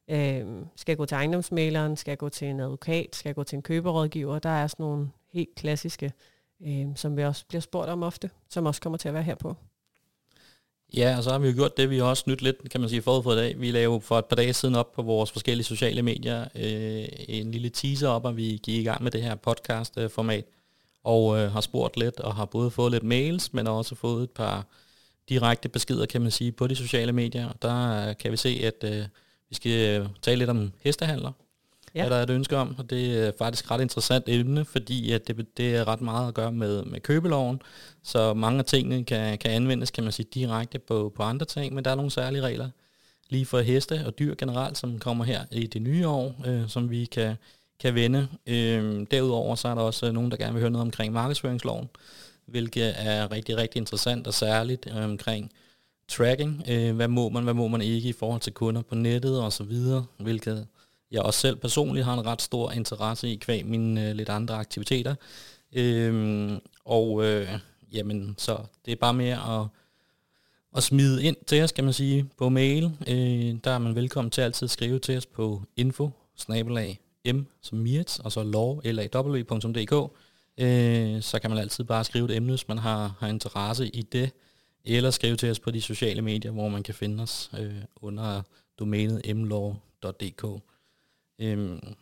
Øh, 0.09 0.45
skal 0.75 0.91
jeg 0.91 0.97
gå 0.97 1.05
til 1.05 1.15
ejendomsmaleren? 1.15 1.97
Skal 1.97 2.11
jeg 2.11 2.17
gå 2.17 2.29
til 2.29 2.47
en 2.47 2.59
advokat? 2.59 3.15
Skal 3.15 3.29
jeg 3.29 3.35
gå 3.35 3.43
til 3.43 3.55
en 3.55 3.61
køberrådgiver? 3.61 4.39
Der 4.39 4.49
er 4.49 4.67
sådan 4.67 4.83
nogle 4.83 5.09
helt 5.33 5.55
klassiske, 5.55 6.11
øh, 6.65 6.85
som 6.95 7.17
vi 7.17 7.23
også 7.23 7.45
bliver 7.47 7.61
spurgt 7.61 7.89
om 7.89 8.03
ofte, 8.03 8.29
som 8.49 8.65
også 8.65 8.81
kommer 8.81 8.97
til 8.97 9.07
at 9.07 9.13
være 9.13 9.23
her 9.23 9.35
på. 9.35 9.55
Ja, 10.93 11.17
og 11.17 11.23
så 11.23 11.31
har 11.31 11.39
vi 11.39 11.47
jo 11.47 11.53
gjort 11.53 11.77
det, 11.77 11.89
vi 11.89 11.97
har 11.97 12.05
også 12.05 12.23
nyt 12.27 12.41
lidt, 12.41 12.69
kan 12.71 12.81
man 12.81 12.89
sige, 12.89 13.01
forud 13.01 13.23
for 13.23 13.33
i 13.33 13.35
dag. 13.35 13.59
Vi 13.59 13.71
lavede 13.71 14.01
for 14.01 14.19
et 14.19 14.25
par 14.25 14.35
dage 14.35 14.53
siden 14.53 14.75
op 14.75 14.91
på 14.91 15.01
vores 15.01 15.31
forskellige 15.31 15.65
sociale 15.65 16.01
medier 16.01 16.41
øh, 16.55 17.05
en 17.27 17.51
lille 17.51 17.69
teaser 17.69 18.07
op, 18.07 18.25
og 18.25 18.37
vi 18.37 18.59
gik 18.63 18.81
i 18.81 18.83
gang 18.83 19.03
med 19.03 19.11
det 19.11 19.21
her 19.21 19.35
podcast-format, 19.35 20.45
og 21.03 21.37
øh, 21.37 21.51
har 21.51 21.61
spurgt 21.61 21.97
lidt, 21.97 22.19
og 22.19 22.35
har 22.35 22.45
både 22.45 22.71
fået 22.71 22.91
lidt 22.91 23.03
mails, 23.03 23.53
men 23.53 23.67
også 23.67 23.95
fået 23.95 24.23
et 24.23 24.31
par 24.31 24.65
direkte 25.29 25.69
beskeder, 25.69 26.05
kan 26.05 26.21
man 26.21 26.31
sige, 26.31 26.51
på 26.51 26.67
de 26.67 26.75
sociale 26.75 27.11
medier. 27.11 27.49
Og 27.49 27.61
der 27.61 28.13
kan 28.13 28.31
vi 28.31 28.37
se, 28.37 28.61
at 28.63 28.83
øh, 28.83 29.05
vi 29.49 29.55
skal 29.55 30.09
tale 30.21 30.37
lidt 30.39 30.49
om 30.49 30.71
hestehandler, 30.83 31.31
ja. 31.95 32.05
er 32.05 32.09
der 32.09 32.23
et 32.23 32.29
ønske 32.29 32.57
om, 32.57 32.75
og 32.77 32.89
det 32.89 33.27
er 33.27 33.31
faktisk 33.37 33.71
ret 33.71 33.81
interessant 33.81 34.29
emne, 34.29 34.65
fordi 34.65 35.11
at 35.11 35.27
det, 35.27 35.57
det 35.57 35.75
er 35.75 35.87
ret 35.87 36.01
meget 36.01 36.27
at 36.27 36.33
gøre 36.33 36.51
med, 36.51 36.83
med 36.83 36.99
købeloven, 36.99 37.61
så 38.03 38.33
mange 38.33 38.59
af 38.59 38.65
tingene 38.65 39.03
kan, 39.03 39.37
kan 39.37 39.51
anvendes, 39.51 39.91
kan 39.91 40.03
man 40.03 40.13
sige, 40.13 40.27
direkte 40.33 40.79
på, 40.79 41.13
på 41.15 41.23
andre 41.23 41.45
ting, 41.45 41.75
men 41.75 41.85
der 41.85 41.91
er 41.91 41.95
nogle 41.95 42.11
særlige 42.11 42.41
regler 42.41 42.69
lige 43.29 43.45
for 43.45 43.59
heste 43.59 44.03
og 44.05 44.19
dyr 44.19 44.35
generelt, 44.35 44.77
som 44.77 44.99
kommer 44.99 45.25
her 45.25 45.45
i 45.51 45.67
det 45.67 45.81
nye 45.81 46.07
år, 46.07 46.35
øh, 46.45 46.69
som 46.69 46.89
vi 46.89 47.05
kan, 47.05 47.35
kan 47.79 47.95
vende. 47.95 48.27
Øh, 48.47 49.05
derudover 49.11 49.55
så 49.55 49.67
er 49.67 49.75
der 49.75 49.81
også 49.81 50.11
nogen, 50.11 50.31
der 50.31 50.37
gerne 50.37 50.53
vil 50.53 50.61
høre 50.61 50.71
noget 50.71 50.85
omkring 50.85 51.13
markedsføringsloven, 51.13 51.89
hvilket 52.45 52.93
er 52.97 53.31
rigtig, 53.31 53.57
rigtig 53.57 53.79
interessant 53.79 54.27
og 54.27 54.33
særligt 54.33 54.87
øh, 54.95 55.03
omkring 55.03 55.51
tracking. 56.07 56.63
Øh, 56.69 56.95
hvad 56.95 57.07
må 57.07 57.29
man, 57.29 57.43
hvad 57.43 57.53
må 57.53 57.67
man 57.67 57.81
ikke 57.81 58.09
i 58.09 58.13
forhold 58.13 58.41
til 58.41 58.53
kunder 58.53 58.81
på 58.81 58.95
nettet 58.95 59.41
og 59.41 59.53
så 59.53 59.63
videre, 59.63 60.05
hvilket 60.17 60.67
jeg 61.11 61.21
også 61.21 61.39
selv 61.39 61.55
personligt 61.55 62.05
har 62.05 62.13
en 62.13 62.25
ret 62.25 62.41
stor 62.41 62.71
interesse 62.71 63.29
i 63.29 63.35
kvæg 63.35 63.65
mine 63.65 64.09
øh, 64.09 64.15
lidt 64.15 64.29
andre 64.29 64.55
aktiviteter. 64.55 65.15
Øhm, 65.73 66.59
og 66.85 67.25
øh, 67.25 67.49
jamen, 67.91 68.35
så 68.37 68.57
det 68.85 68.91
er 68.91 68.95
bare 68.95 69.13
mere 69.13 69.61
at, 69.61 69.67
at 70.77 70.83
smide 70.83 71.23
ind 71.23 71.35
til 71.47 71.63
os, 71.63 71.71
kan 71.71 71.83
man 71.83 71.93
sige, 71.93 72.29
på 72.37 72.49
mail. 72.49 72.83
Øh, 73.07 73.55
der 73.63 73.71
er 73.71 73.77
man 73.77 73.95
velkommen 73.95 74.31
til 74.31 74.41
altid 74.41 74.65
at 74.65 74.71
skrive 74.71 74.99
til 74.99 75.17
os 75.17 75.25
på 75.25 75.61
info 75.75 76.11
m 77.25 77.45
som 77.61 77.77
Mirts, 77.77 78.19
og 78.19 78.31
så 78.31 78.39
altså 78.39 78.51
law, 78.51 78.81
law.dk. 78.83 80.11
Øh, 80.57 81.21
så 81.21 81.39
kan 81.39 81.49
man 81.49 81.59
altid 81.59 81.83
bare 81.83 82.03
skrive 82.03 82.25
et 82.25 82.35
emne, 82.35 82.51
hvis 82.51 82.67
man 82.67 82.77
har, 82.77 83.15
har 83.19 83.27
interesse 83.27 83.87
i 83.87 84.01
det, 84.01 84.31
eller 84.85 85.11
skrive 85.11 85.35
til 85.35 85.51
os 85.51 85.59
på 85.59 85.71
de 85.71 85.81
sociale 85.81 86.21
medier, 86.21 86.51
hvor 86.51 86.69
man 86.69 86.83
kan 86.83 86.93
finde 86.93 87.23
os 87.23 87.51
øh, 87.59 87.75
under 87.95 88.41
domænet 88.79 89.35
mlaw.dk. 89.35 90.61
Øhm, 91.41 91.95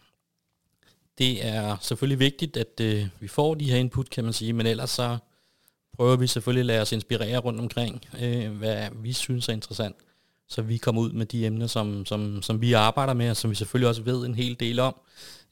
det 1.17 1.45
er 1.45 1.77
selvfølgelig 1.81 2.19
vigtigt, 2.19 2.57
at 2.57 2.79
øh, 2.81 3.07
vi 3.19 3.27
får 3.27 3.55
de 3.55 3.71
her 3.71 3.77
input, 3.77 4.09
kan 4.09 4.23
man 4.23 4.33
sige, 4.33 4.53
men 4.53 4.65
ellers 4.65 4.89
så 4.89 5.17
prøver 5.93 6.15
vi 6.15 6.27
selvfølgelig 6.27 6.59
at 6.59 6.65
lade 6.65 6.81
os 6.81 6.91
inspirere 6.91 7.37
rundt 7.37 7.59
omkring, 7.59 8.05
øh, 8.21 8.51
hvad 8.51 8.89
vi 8.95 9.13
synes 9.13 9.49
er 9.49 9.53
interessant, 9.53 9.95
så 10.47 10.61
vi 10.61 10.77
kommer 10.77 11.01
ud 11.01 11.11
med 11.11 11.25
de 11.25 11.45
emner, 11.45 11.67
som, 11.67 12.05
som, 12.05 12.41
som 12.41 12.61
vi 12.61 12.73
arbejder 12.73 13.13
med, 13.13 13.29
og 13.29 13.37
som 13.37 13.49
vi 13.49 13.55
selvfølgelig 13.55 13.89
også 13.89 14.01
ved 14.01 14.25
en 14.25 14.35
hel 14.35 14.59
del 14.59 14.79
om, 14.79 14.95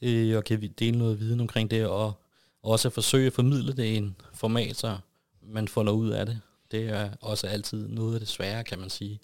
øh, 0.01 0.37
og 0.37 0.43
kan 0.43 0.61
vi 0.61 0.67
dele 0.67 0.97
noget 0.97 1.19
viden 1.19 1.39
omkring 1.39 1.71
det, 1.71 1.85
og 1.85 2.13
også 2.63 2.89
forsøge 2.89 3.27
at 3.27 3.33
formidle 3.33 3.73
det 3.73 3.83
i 3.85 3.95
en 3.95 4.15
format, 4.33 4.75
så 4.75 4.97
man 5.41 5.67
får 5.67 5.83
noget 5.83 5.97
ud 5.97 6.09
af 6.09 6.25
det. 6.25 6.39
Det 6.71 6.89
er 6.89 7.09
også 7.21 7.47
altid 7.47 7.87
noget 7.87 8.13
af 8.13 8.19
det 8.19 8.29
svære, 8.29 8.63
kan 8.63 8.79
man 8.79 8.89
sige, 8.89 9.19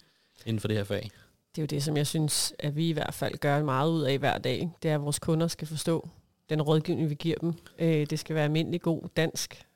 inden 0.46 0.60
for 0.60 0.68
det 0.68 0.76
her 0.76 0.84
fag 0.84 1.10
det 1.56 1.58
er 1.58 1.62
jo 1.62 1.66
det, 1.66 1.82
som 1.82 1.96
jeg 1.96 2.06
synes, 2.06 2.54
at 2.58 2.76
vi 2.76 2.88
i 2.88 2.92
hvert 2.92 3.14
fald 3.14 3.38
gør 3.38 3.62
meget 3.62 3.90
ud 3.90 4.02
af 4.02 4.18
hver 4.18 4.38
dag. 4.38 4.70
Det 4.82 4.90
er, 4.90 4.94
at 4.94 5.02
vores 5.02 5.18
kunder 5.18 5.48
skal 5.48 5.68
forstå, 5.68 6.08
den 6.48 6.62
rådgivning, 6.62 7.10
vi 7.10 7.14
giver 7.14 7.36
dem. 7.38 7.54
Øh, 7.78 8.06
det 8.10 8.18
skal 8.18 8.34
være 8.34 8.44
almindelig 8.44 8.80
god 8.80 9.02
dansk. 9.16 9.66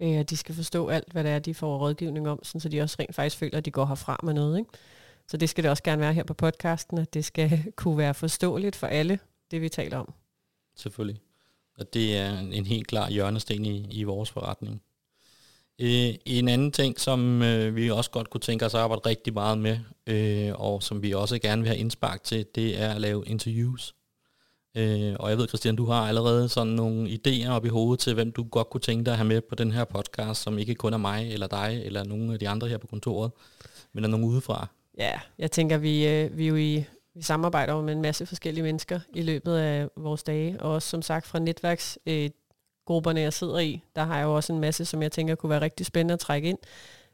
Øh, 0.00 0.22
de 0.22 0.36
skal 0.36 0.54
forstå 0.54 0.88
alt, 0.88 1.12
hvad 1.12 1.24
det 1.24 1.32
er, 1.32 1.38
de 1.38 1.54
får 1.54 1.78
rådgivning 1.78 2.28
om, 2.28 2.44
sådan, 2.44 2.60
så 2.60 2.68
de 2.68 2.80
også 2.80 2.96
rent 3.00 3.14
faktisk 3.14 3.36
føler, 3.36 3.58
at 3.58 3.64
de 3.64 3.70
går 3.70 3.86
herfra 3.86 4.20
med 4.22 4.34
noget. 4.34 4.58
Ikke? 4.58 4.70
Så 5.28 5.36
det 5.36 5.48
skal 5.48 5.64
det 5.64 5.70
også 5.70 5.82
gerne 5.82 6.00
være 6.00 6.14
her 6.14 6.24
på 6.24 6.34
podcasten, 6.34 6.98
at 6.98 7.14
det 7.14 7.24
skal 7.24 7.64
kunne 7.76 7.98
være 7.98 8.14
forståeligt 8.14 8.76
for 8.76 8.86
alle, 8.86 9.18
det 9.50 9.60
vi 9.60 9.68
taler 9.68 9.98
om. 9.98 10.14
Selvfølgelig. 10.76 11.20
Og 11.78 11.94
det 11.94 12.16
er 12.16 12.38
en 12.38 12.66
helt 12.66 12.86
klar 12.86 13.10
hjørnesten 13.10 13.64
i, 13.64 13.86
i 13.90 14.02
vores 14.02 14.30
forretning. 14.30 14.82
Øh, 15.80 16.14
en 16.24 16.48
anden 16.48 16.72
ting, 16.72 17.00
som 17.00 17.42
øh, 17.42 17.76
vi 17.76 17.90
også 17.90 18.10
godt 18.10 18.30
kunne 18.30 18.40
tænke 18.40 18.66
os 18.66 18.74
at 18.74 18.80
arbejde 18.80 19.02
rigtig 19.06 19.34
meget 19.34 19.58
med, 19.58 19.78
øh, 20.06 20.52
og 20.54 20.82
som 20.82 21.02
vi 21.02 21.12
også 21.12 21.38
gerne 21.38 21.62
vil 21.62 21.68
have 21.68 21.78
indspark 21.78 22.24
til, 22.24 22.46
det 22.54 22.82
er 22.82 22.94
at 22.94 23.00
lave 23.00 23.24
interviews. 23.26 23.94
Øh, 24.76 25.14
og 25.18 25.30
jeg 25.30 25.38
ved, 25.38 25.48
Christian, 25.48 25.76
du 25.76 25.86
har 25.86 26.08
allerede 26.08 26.48
sådan 26.48 26.72
nogle 26.72 27.10
idéer 27.10 27.48
op 27.48 27.64
i 27.64 27.68
hovedet 27.68 28.00
til, 28.00 28.14
hvem 28.14 28.32
du 28.32 28.42
godt 28.42 28.70
kunne 28.70 28.80
tænke 28.80 29.04
dig 29.04 29.12
at 29.12 29.18
have 29.18 29.28
med 29.28 29.40
på 29.40 29.54
den 29.54 29.72
her 29.72 29.84
podcast, 29.84 30.42
som 30.42 30.58
ikke 30.58 30.74
kun 30.74 30.92
er 30.92 30.98
mig, 30.98 31.32
eller 31.32 31.46
dig, 31.46 31.82
eller 31.84 32.04
nogle 32.04 32.32
af 32.32 32.38
de 32.38 32.48
andre 32.48 32.68
her 32.68 32.78
på 32.78 32.86
kontoret, 32.86 33.30
men 33.92 34.04
er 34.04 34.08
nogen 34.08 34.26
udefra. 34.26 34.68
Ja, 34.98 35.20
jeg 35.38 35.50
tænker, 35.50 35.78
vi, 35.78 36.08
øh, 36.08 36.38
vi 36.38 36.44
er 36.44 36.48
jo 36.48 36.56
i 36.56 36.84
vi 37.18 37.22
samarbejder 37.22 37.82
med 37.82 37.92
en 37.92 38.02
masse 38.02 38.26
forskellige 38.26 38.62
mennesker 38.62 39.00
i 39.14 39.22
løbet 39.22 39.54
af 39.56 39.88
vores 39.96 40.22
dage, 40.22 40.60
og 40.60 40.72
også 40.72 40.88
som 40.88 41.02
sagt 41.02 41.26
fra 41.26 41.38
netværks 41.38 41.98
øh, 42.06 42.30
grupperne, 42.88 43.20
jeg 43.20 43.32
sidder 43.32 43.58
i, 43.58 43.82
der 43.96 44.04
har 44.04 44.16
jeg 44.16 44.24
jo 44.24 44.34
også 44.34 44.52
en 44.52 44.58
masse, 44.58 44.84
som 44.84 45.02
jeg 45.02 45.12
tænker 45.12 45.34
kunne 45.34 45.50
være 45.50 45.60
rigtig 45.60 45.86
spændende 45.86 46.14
at 46.14 46.20
trække 46.20 46.48
ind. 46.48 46.58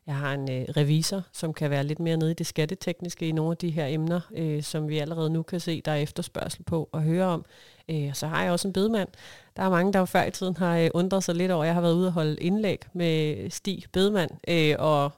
Jeg 0.07 0.17
har 0.17 0.35
en 0.35 0.51
øh, 0.51 0.65
revisor, 0.77 1.23
som 1.33 1.55
kan 1.55 1.71
være 1.71 1.85
lidt 1.85 2.01
mere 2.01 2.17
nede 2.17 2.31
i 2.31 2.35
det 2.35 2.47
skattetekniske 2.47 3.29
i 3.29 3.33
nogle 3.33 3.51
af 3.51 3.57
de 3.57 3.71
her 3.71 3.87
emner, 3.87 4.21
øh, 4.35 4.63
som 4.63 4.89
vi 4.89 4.99
allerede 4.99 5.31
nu 5.31 5.43
kan 5.43 5.61
se, 5.61 5.81
der 5.81 5.93
er 5.93 5.97
efterspørgsel 5.97 6.63
på 6.63 6.89
og 6.93 7.03
høre 7.03 7.27
om. 7.27 7.45
Øh, 7.89 8.15
så 8.15 8.27
har 8.27 8.43
jeg 8.43 8.53
også 8.53 8.69
en 8.69 8.73
bedemand. 8.73 9.09
Der 9.57 9.63
er 9.63 9.71
mange, 9.71 9.93
der 9.93 9.99
jo 9.99 10.05
før 10.05 10.25
i 10.25 10.31
tiden 10.31 10.57
har 10.57 10.79
øh, 10.79 10.91
undret 10.95 11.25
sig 11.25 11.35
lidt 11.35 11.53
over, 11.53 11.65
jeg 11.65 11.75
har 11.75 11.81
været 11.81 11.95
ude 11.95 12.07
og 12.07 12.13
holde 12.13 12.37
indlæg 12.37 12.81
med 12.93 13.51
Stig 13.51 13.85
Bedemand, 13.93 14.31
øh, 14.49 14.77
og 14.79 15.11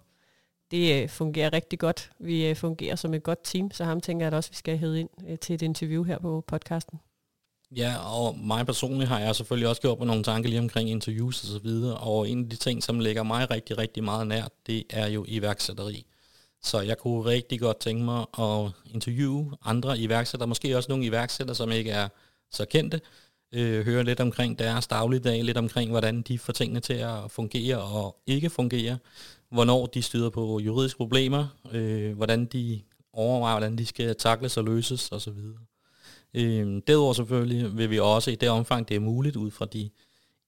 det 0.71 1.03
øh, 1.03 1.09
fungerer 1.09 1.53
rigtig 1.53 1.79
godt. 1.79 2.11
Vi 2.19 2.47
øh, 2.47 2.57
fungerer 2.57 2.97
som 2.97 3.15
et 3.15 3.23
godt 3.23 3.41
team, 3.45 3.71
så 3.71 3.85
ham 3.85 4.01
tænker 4.01 4.27
jeg 4.27 4.33
at 4.33 4.37
også, 4.37 4.51
vi 4.51 4.57
skal 4.57 4.79
have 4.79 5.01
ind 5.01 5.11
øh, 5.29 5.39
til 5.39 5.55
et 5.55 5.63
interview 5.63 6.03
her 6.03 6.19
på 6.19 6.45
podcasten. 6.47 7.01
Ja, 7.71 7.97
og 7.97 8.39
mig 8.39 8.67
personligt 8.67 9.09
har 9.09 9.21
jeg 9.21 9.37
selvfølgelig 9.37 9.69
også 9.69 9.83
gjort 9.83 9.99
på 9.99 10.05
nogle 10.05 10.23
tanker 10.23 10.49
lige 10.51 10.61
omkring 10.61 10.91
interviews 10.91 11.43
og 11.43 11.49
så 11.49 11.59
videre, 11.59 11.97
og 11.97 12.29
en 12.29 12.45
af 12.45 12.51
de 12.51 12.57
ting, 12.57 12.83
som 12.83 13.01
ligger 13.01 13.23
mig 13.23 13.51
rigtig, 13.51 13.79
rigtig 13.79 14.05
meget 14.05 14.27
nært, 14.27 14.53
det 14.67 14.85
er 14.91 15.07
jo 15.07 15.25
iværksætteri. 15.29 16.07
Så 16.63 16.81
jeg 16.81 16.99
kunne 16.99 17.25
rigtig 17.25 17.61
godt 17.61 17.79
tænke 17.81 18.05
mig 18.05 18.27
at 18.39 18.71
interviewe 18.95 19.57
andre 19.65 19.99
iværksættere, 19.99 20.49
måske 20.49 20.77
også 20.77 20.89
nogle 20.89 21.05
iværksættere, 21.05 21.55
som 21.55 21.73
ikke 21.73 21.91
er 21.91 22.09
så 22.51 22.65
kendte, 22.65 23.01
øh, 23.55 23.85
høre 23.85 24.05
lidt 24.05 24.21
omkring 24.21 24.59
deres 24.59 24.87
dagligdag, 24.87 25.45
lidt 25.45 25.59
omkring, 25.59 25.91
hvordan 25.91 26.23
de 26.23 26.39
får 26.39 26.53
tingene 26.53 26.81
til 26.81 26.95
at 26.95 27.31
fungere 27.31 27.83
og 27.83 28.17
ikke 28.27 28.51
fungere, 28.51 28.99
hvornår 29.51 29.87
de 29.87 30.03
støder 30.03 30.31
på 30.31 30.59
juridiske 30.59 30.97
problemer, 30.97 31.47
øh, 31.73 32.17
hvordan 32.17 32.47
de 32.47 32.81
overvejer, 33.13 33.55
hvordan 33.55 33.79
de 33.79 33.87
skal 33.87 34.17
takles 34.17 34.57
og 34.57 34.65
løses 34.65 35.13
osv. 35.13 35.39
Øh, 36.37 36.83
derudover 36.87 37.13
selvfølgelig 37.13 37.79
vil 37.79 37.91
vi 37.91 37.99
også 37.99 38.31
i 38.31 38.35
det 38.35 38.49
omfang, 38.49 38.89
det 38.89 38.95
er 38.95 39.01
muligt, 39.01 39.37
ud 39.37 39.51
fra 39.51 39.67
de 39.67 39.91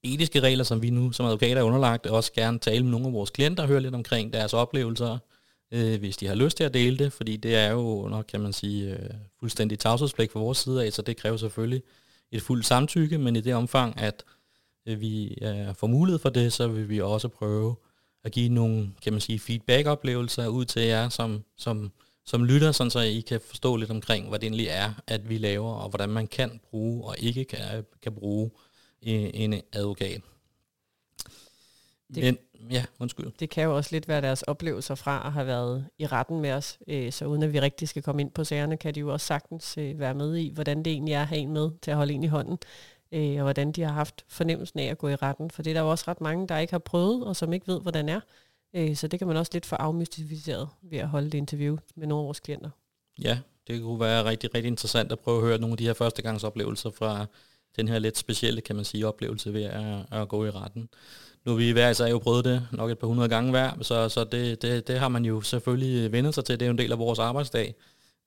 etiske 0.03 0.41
regler, 0.41 0.65
som 0.65 0.83
vi 0.83 0.91
nu 0.91 1.13
som 1.13 1.27
advokater 1.27 1.61
er 1.61 1.65
underlagt, 1.65 2.07
også 2.07 2.33
gerne 2.33 2.59
tale 2.59 2.83
med 2.83 2.91
nogle 2.91 3.07
af 3.07 3.13
vores 3.13 3.31
klienter 3.31 3.63
og 3.63 3.69
høre 3.69 3.81
lidt 3.81 3.95
omkring 3.95 4.33
deres 4.33 4.55
oplevelser, 4.55 5.19
øh, 5.73 5.99
hvis 5.99 6.17
de 6.17 6.27
har 6.27 6.35
lyst 6.35 6.57
til 6.57 6.65
at 6.65 6.75
dele 6.75 6.99
det, 6.99 7.13
fordi 7.13 7.37
det 7.37 7.57
er 7.57 7.71
jo 7.71 8.09
nok, 8.11 8.25
kan 8.29 8.41
man 8.41 8.53
sige, 8.53 8.93
øh, 8.93 9.11
fuldstændig 9.41 9.79
tavshedspligt 9.79 10.33
fra 10.33 10.41
vores 10.41 10.59
side 10.59 10.85
af, 10.85 10.93
så 10.93 11.03
det 11.03 11.17
kræver 11.17 11.37
selvfølgelig 11.37 11.83
et 12.33 12.43
fuldt 12.43 12.67
samtykke, 12.67 13.19
men 13.19 13.37
i 13.37 13.41
det 13.41 13.55
omfang, 13.55 14.01
at 14.01 14.25
øh, 14.87 15.01
vi 15.01 15.39
øh, 15.43 15.75
får 15.75 15.87
mulighed 15.87 16.19
for 16.19 16.29
det, 16.29 16.53
så 16.53 16.69
vil 16.69 16.89
vi 16.89 17.01
også 17.01 17.29
prøve 17.29 17.77
at 18.25 18.33
give 18.33 18.49
nogle, 18.49 18.91
kan 19.03 19.13
man 19.13 19.21
sige, 19.21 19.39
feedback-oplevelser 19.39 20.47
ud 20.47 20.65
til 20.65 20.83
jer, 20.83 21.09
som, 21.09 21.45
som, 21.57 21.93
som 22.29 22.45
lytter, 22.45 22.73
sådan 22.73 22.91
så 22.91 23.01
I 23.01 23.21
kan 23.21 23.41
forstå 23.41 23.77
lidt 23.77 23.91
omkring, 23.91 24.29
hvad 24.29 24.39
det 24.39 24.47
egentlig 24.47 24.67
er, 24.67 24.93
at 25.07 25.29
vi 25.29 25.39
laver, 25.39 25.73
og 25.73 25.89
hvordan 25.89 26.09
man 26.09 26.27
kan 26.27 26.61
bruge 26.71 27.05
og 27.05 27.15
ikke 27.19 27.45
kan, 27.45 27.85
kan 28.03 28.13
bruge 28.13 28.51
en 29.03 29.63
advokat. 29.73 30.21
Det, 32.15 32.25
Men, 32.25 32.39
ja, 32.71 32.85
undskyld. 32.99 33.27
Det 33.41 33.51
kan 33.51 33.65
jo 33.65 33.77
også 33.77 33.91
lidt 33.93 34.09
være 34.09 34.21
deres 34.21 34.43
oplevelser 34.43 34.95
fra 34.95 35.27
at 35.27 35.33
have 35.33 35.47
været 35.47 35.87
i 35.99 36.07
retten 36.07 36.41
med 36.41 36.53
os, 36.53 36.79
øh, 36.87 37.13
så 37.13 37.25
uden 37.25 37.43
at 37.43 37.53
vi 37.53 37.61
rigtig 37.61 37.89
skal 37.89 38.03
komme 38.03 38.23
ind 38.23 38.31
på 38.31 38.45
sagerne, 38.45 38.77
kan 38.77 38.95
de 38.95 39.01
jo 39.01 39.13
også 39.13 39.27
sagtens 39.27 39.79
øh, 39.79 39.99
være 39.99 40.15
med 40.15 40.37
i, 40.37 40.51
hvordan 40.55 40.79
det 40.79 40.93
egentlig 40.93 41.15
er 41.15 41.23
at 41.23 41.29
have 41.29 41.41
en 41.41 41.53
med 41.53 41.71
til 41.83 41.91
at 41.91 41.97
holde 41.97 42.13
en 42.13 42.25
i 42.25 42.27
hånden, 42.27 42.59
øh, 43.13 43.37
og 43.37 43.43
hvordan 43.43 43.73
de 43.73 43.83
har 43.83 43.93
haft 43.93 44.25
fornemmelsen 44.29 44.81
af 44.81 44.87
at 44.87 44.99
gå 44.99 45.09
i 45.09 45.15
retten. 45.15 45.51
For 45.51 45.63
det 45.63 45.71
er 45.71 45.75
der 45.75 45.81
jo 45.81 45.91
også 45.91 46.05
ret 46.09 46.21
mange, 46.21 46.49
der 46.49 46.59
ikke 46.59 46.73
har 46.73 46.79
prøvet, 46.79 47.27
og 47.27 47.37
som 47.37 47.53
ikke 47.53 47.67
ved, 47.67 47.81
hvordan 47.81 48.09
er. 48.09 48.21
Øh, 48.75 48.97
så 48.97 49.09
det 49.09 49.19
kan 49.19 49.29
man 49.29 49.37
også 49.37 49.51
lidt 49.55 49.67
få 49.67 49.77
afmystificeret 49.77 50.69
ved 50.83 50.99
at 50.99 51.09
holde 51.09 51.27
et 51.27 51.35
interview 51.35 51.77
med 51.97 52.07
nogle 52.07 52.23
af 52.23 52.27
vores 52.27 52.41
klienter. 52.41 52.71
Ja, 53.23 53.39
det 53.67 53.83
kunne 53.83 54.01
være 54.01 54.25
rigtig, 54.25 54.55
rigtig 54.55 54.69
interessant 54.69 55.13
at 55.13 55.19
prøve 55.19 55.37
at 55.37 55.45
høre 55.45 55.59
nogle 55.59 55.73
af 55.73 55.79
de 55.79 55.85
her 55.85 55.93
førstegangsoplevelser 55.95 56.91
fra 56.91 57.27
den 57.77 57.89
her 57.89 57.99
lidt 57.99 58.19
specielle, 58.19 58.61
kan 58.61 58.77
man 58.77 58.85
sige, 58.85 59.07
oplevelse 59.07 59.53
ved 59.53 59.63
at, 59.63 60.07
at 60.13 60.29
gå 60.29 60.45
i 60.45 60.51
retten. 60.51 60.89
Nu 61.45 61.55
vi 61.55 61.71
hver 61.71 61.91
især 61.91 62.07
jo 62.07 62.19
prøvet 62.19 62.45
det 62.45 62.69
nok 62.73 62.91
et 62.91 62.99
par 62.99 63.07
hundrede 63.07 63.29
gange 63.29 63.51
hver, 63.51 63.83
så, 63.83 64.09
så 64.09 64.25
det, 64.25 64.63
det, 64.63 64.89
det 64.89 64.99
har 64.99 65.09
man 65.09 65.25
jo 65.25 65.41
selvfølgelig 65.41 66.13
vendt 66.13 66.35
sig 66.35 66.45
til. 66.45 66.61
Det 66.61 66.67
er 66.67 66.69
jo 66.69 66.73
en 66.73 66.79
del 66.79 66.93
af 66.93 66.99
vores 66.99 67.19
arbejdsdag. 67.19 67.75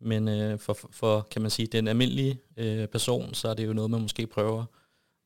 Men 0.02 0.28
øh, 0.28 0.60
for, 0.60 0.78
for, 0.92 1.28
kan 1.32 1.42
man 1.42 1.52
sige, 1.52 1.68
den 1.68 1.88
almindelige 1.88 2.40
øh, 2.58 2.88
person, 2.88 3.34
så 3.34 3.48
er 3.48 3.54
det 3.54 3.68
jo 3.68 3.74
noget, 3.74 3.92
man 3.92 4.02
måske 4.02 4.28
prøver, 4.28 4.66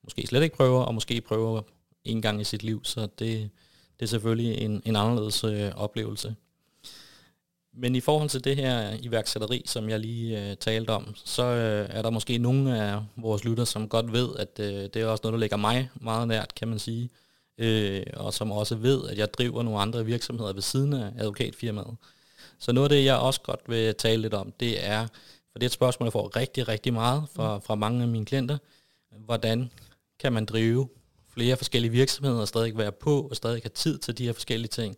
måske 0.03 0.27
slet 0.27 0.43
ikke 0.43 0.55
prøver, 0.55 0.81
og 0.81 0.95
måske 0.95 1.21
prøver 1.21 1.61
en 2.03 2.21
gang 2.21 2.41
i 2.41 2.43
sit 2.43 2.63
liv. 2.63 2.83
Så 2.83 3.07
det, 3.19 3.49
det 3.99 4.05
er 4.05 4.09
selvfølgelig 4.09 4.57
en, 4.57 4.81
en 4.85 4.95
anderledes 4.95 5.43
øh, 5.43 5.71
oplevelse. 5.75 6.35
Men 7.77 7.95
i 7.95 7.99
forhold 7.99 8.29
til 8.29 8.43
det 8.43 8.55
her 8.55 8.97
iværksætteri, 9.01 9.63
som 9.65 9.89
jeg 9.89 9.99
lige 9.99 10.49
øh, 10.49 10.57
talte 10.57 10.89
om, 10.89 11.15
så 11.25 11.43
øh, 11.43 11.89
er 11.89 12.01
der 12.01 12.09
måske 12.09 12.37
nogle 12.37 12.81
af 12.81 13.01
vores 13.15 13.43
lytter, 13.43 13.65
som 13.65 13.89
godt 13.89 14.11
ved, 14.11 14.29
at 14.39 14.59
øh, 14.59 14.83
det 14.83 14.95
er 14.95 15.05
også 15.05 15.21
noget, 15.23 15.33
der 15.33 15.39
ligger 15.39 15.57
mig 15.57 15.89
meget 15.95 16.27
nært, 16.27 16.55
kan 16.55 16.67
man 16.67 16.79
sige. 16.79 17.09
Øh, 17.57 18.03
og 18.13 18.33
som 18.33 18.51
også 18.51 18.75
ved, 18.75 19.09
at 19.09 19.17
jeg 19.17 19.33
driver 19.33 19.63
nogle 19.63 19.79
andre 19.79 20.05
virksomheder 20.05 20.53
ved 20.53 20.61
siden 20.61 20.93
af 20.93 21.11
advokatfirmaet. 21.17 21.95
Så 22.59 22.71
noget 22.71 22.85
af 22.85 22.97
det, 22.97 23.05
jeg 23.05 23.17
også 23.17 23.41
godt 23.41 23.61
vil 23.67 23.95
tale 23.95 24.21
lidt 24.21 24.33
om, 24.33 24.53
det 24.59 24.85
er, 24.85 25.07
for 25.51 25.59
det 25.59 25.63
er 25.63 25.69
et 25.69 25.71
spørgsmål, 25.71 26.05
jeg 26.05 26.13
får 26.13 26.35
rigtig, 26.35 26.67
rigtig 26.67 26.93
meget 26.93 27.23
fra, 27.35 27.59
fra 27.59 27.75
mange 27.75 28.01
af 28.01 28.07
mine 28.07 28.25
klienter, 28.25 28.57
hvordan 29.25 29.71
kan 30.19 30.33
man 30.33 30.45
drive 30.45 30.89
flere 31.35 31.57
forskellige 31.57 31.91
virksomheder 31.91 32.39
og 32.39 32.47
stadig 32.47 32.77
være 32.77 32.91
på 32.91 33.21
og 33.21 33.35
stadig 33.35 33.61
have 33.63 33.69
tid 33.69 33.97
til 33.97 34.17
de 34.17 34.25
her 34.25 34.33
forskellige 34.33 34.69
ting? 34.69 34.95